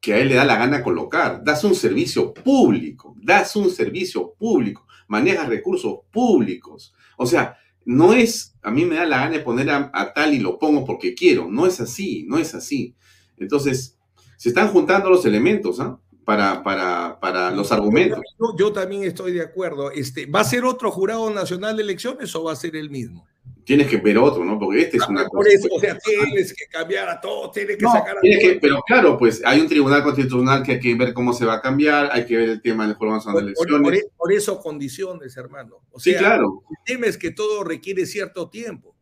[0.04, 1.42] que a él le da la gana colocar.
[1.46, 6.94] Das un servicio público, das un servicio público, manejas recursos públicos.
[7.16, 10.40] O sea, no es, a mí me da la gana de poner a, tal y
[10.40, 11.50] lo pongo porque quiero.
[11.50, 12.98] No es así, no es así.
[13.38, 13.98] Entonces,
[14.36, 15.98] se están juntando los elementos ¿ah?
[16.26, 18.20] para, para, para, los argumentos.
[18.38, 19.90] Yo, yo, también estoy de acuerdo.
[19.90, 23.26] Este, ¿Va a ser otro jurado nacional de elecciones o va a ser el mismo?
[23.66, 24.60] Tienes que ver otro, ¿no?
[24.60, 27.86] Porque este es una Por eso, o sea, tienes que cambiar a todo, tienes que
[27.86, 28.60] sacar a todo.
[28.62, 31.62] pero claro, pues hay un tribunal constitucional que hay que ver cómo se va a
[31.62, 34.06] cambiar, hay que ver el tema del Nacional de Elecciones.
[34.18, 35.80] Por, eso condiciones, hermano.
[35.92, 36.64] O sea, sí, claro.
[36.70, 38.96] El tema es que todo requiere cierto tiempo.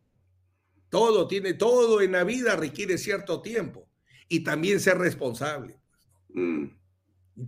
[0.88, 3.88] Todo tiene, todo en la vida requiere cierto tiempo.
[4.28, 5.80] Y también ser responsable.
[6.28, 6.66] Mm.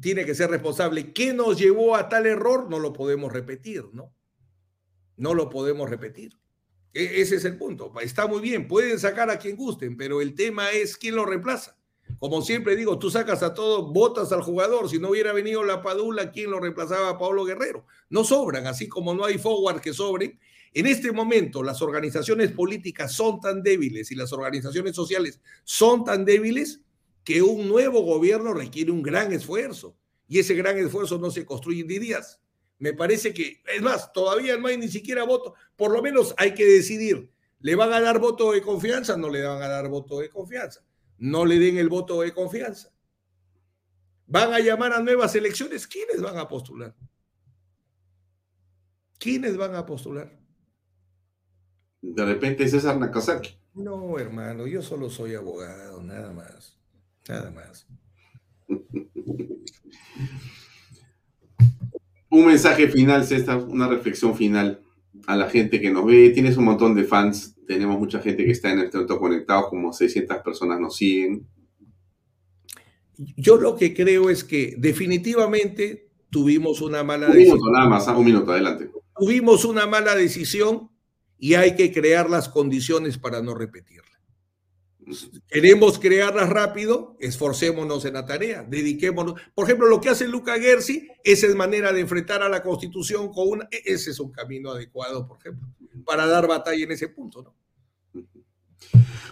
[0.00, 1.12] Tiene que ser responsable.
[1.12, 2.70] ¿Qué nos llevó a tal error?
[2.70, 4.14] No lo podemos repetir, ¿no?
[5.16, 6.32] No lo podemos repetir.
[6.94, 7.92] E, ese es el punto.
[8.00, 11.76] Está muy bien, pueden sacar a quien gusten, pero el tema es quién lo reemplaza.
[12.18, 14.88] Como siempre digo, tú sacas a todos, votas al jugador.
[14.88, 17.86] Si no hubiera venido la Padula, ¿quién lo reemplazaba a Pablo Guerrero?
[18.08, 20.38] No sobran, así como no hay forward que sobren.
[20.72, 26.24] En este momento, las organizaciones políticas son tan débiles y las organizaciones sociales son tan
[26.24, 26.80] débiles
[27.24, 29.96] que un nuevo gobierno requiere un gran esfuerzo.
[30.28, 32.40] Y ese gran esfuerzo no se construye en días.
[32.78, 35.54] Me parece que, es más, todavía no hay ni siquiera voto.
[35.76, 39.16] Por lo menos hay que decidir, ¿le van a dar voto de confianza?
[39.16, 40.84] No le van a dar voto de confianza.
[41.18, 42.92] No le den el voto de confianza.
[44.26, 45.86] ¿Van a llamar a nuevas elecciones?
[45.86, 46.94] ¿Quiénes van a postular?
[49.18, 50.38] ¿Quiénes van a postular?
[52.00, 53.58] De repente César Nakazaki.
[53.74, 56.76] No, hermano, yo solo soy abogado, nada más.
[57.28, 57.86] Nada más.
[62.34, 64.80] Un mensaje final, César, una reflexión final
[65.28, 66.30] a la gente que nos ve.
[66.30, 69.92] Tienes un montón de fans, tenemos mucha gente que está en este momento conectado, como
[69.92, 71.46] 600 personas nos siguen.
[73.36, 77.52] Yo lo que creo es que definitivamente tuvimos una mala decisión.
[77.52, 78.90] Un minuto, nada más, un minuto, adelante.
[79.16, 80.90] Tuvimos una mala decisión
[81.38, 84.13] y hay que crear las condiciones para no repetirla.
[85.48, 89.40] Queremos crearlas rápido, esforcémonos en la tarea, dediquémonos.
[89.54, 93.32] Por ejemplo, lo que hace Luca Gersi, esa es manera de enfrentar a la Constitución
[93.32, 93.68] con una.
[93.70, 95.68] E-, ese es un camino adecuado, por ejemplo,
[96.04, 97.54] para dar batalla en ese punto, ¿no?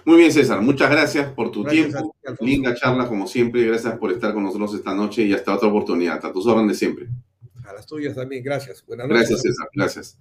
[0.04, 2.16] Muy bien, César, muchas gracias por tu tiempo.
[2.40, 3.64] Linda charla, como siempre.
[3.64, 6.24] Gracias por estar con nosotros esta noche y hasta otra oportunidad.
[6.24, 7.06] A tus órdenes siempre.
[7.64, 8.84] A las tuyas también, gracias.
[8.84, 9.28] Buenas noches.
[9.28, 10.18] Gracias, César, gracias.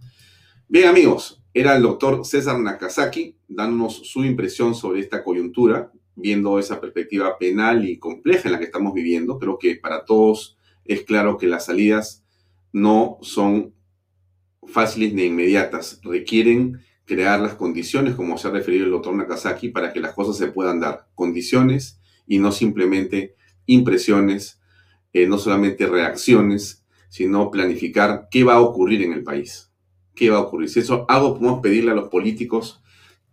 [0.73, 6.79] Bien, amigos, era el doctor César Nakazaki dándonos su impresión sobre esta coyuntura, viendo esa
[6.79, 9.37] perspectiva penal y compleja en la que estamos viviendo.
[9.37, 12.23] Creo que para todos es claro que las salidas
[12.71, 13.73] no son
[14.65, 19.91] fáciles ni inmediatas, requieren crear las condiciones, como se ha referido el doctor Nakazaki, para
[19.91, 21.09] que las cosas se puedan dar.
[21.15, 24.61] Condiciones y no simplemente impresiones,
[25.11, 29.70] eh, no solamente reacciones, sino planificar qué va a ocurrir en el país.
[30.15, 30.69] ¿Qué va a ocurrir?
[30.69, 32.81] Si eso algo podemos pedirle a los políticos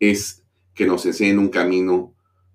[0.00, 2.14] es que nos enseñen un camino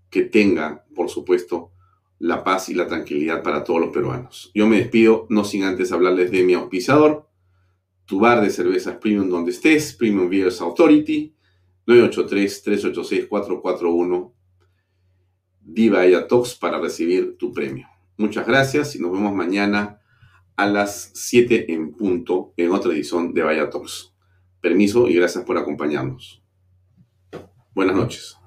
[0.10, 1.72] que tenga, por supuesto,
[2.20, 4.52] la paz y la tranquilidad para todos los peruanos.
[4.54, 7.28] Yo me despido, no sin antes hablarles de mi auspiciador,
[8.06, 11.34] tu bar de cervezas premium donde estés, Premium Beers Authority,
[11.88, 14.32] 983-386-441,
[15.60, 17.88] Diva Ella Talks para recibir tu premio.
[18.18, 20.00] Muchas gracias y nos vemos mañana
[20.56, 24.13] a las 7 en punto en otra edición de Vaya Talks.
[24.64, 26.42] Permiso y gracias por acompañarnos.
[27.76, 28.38] Buenas noches.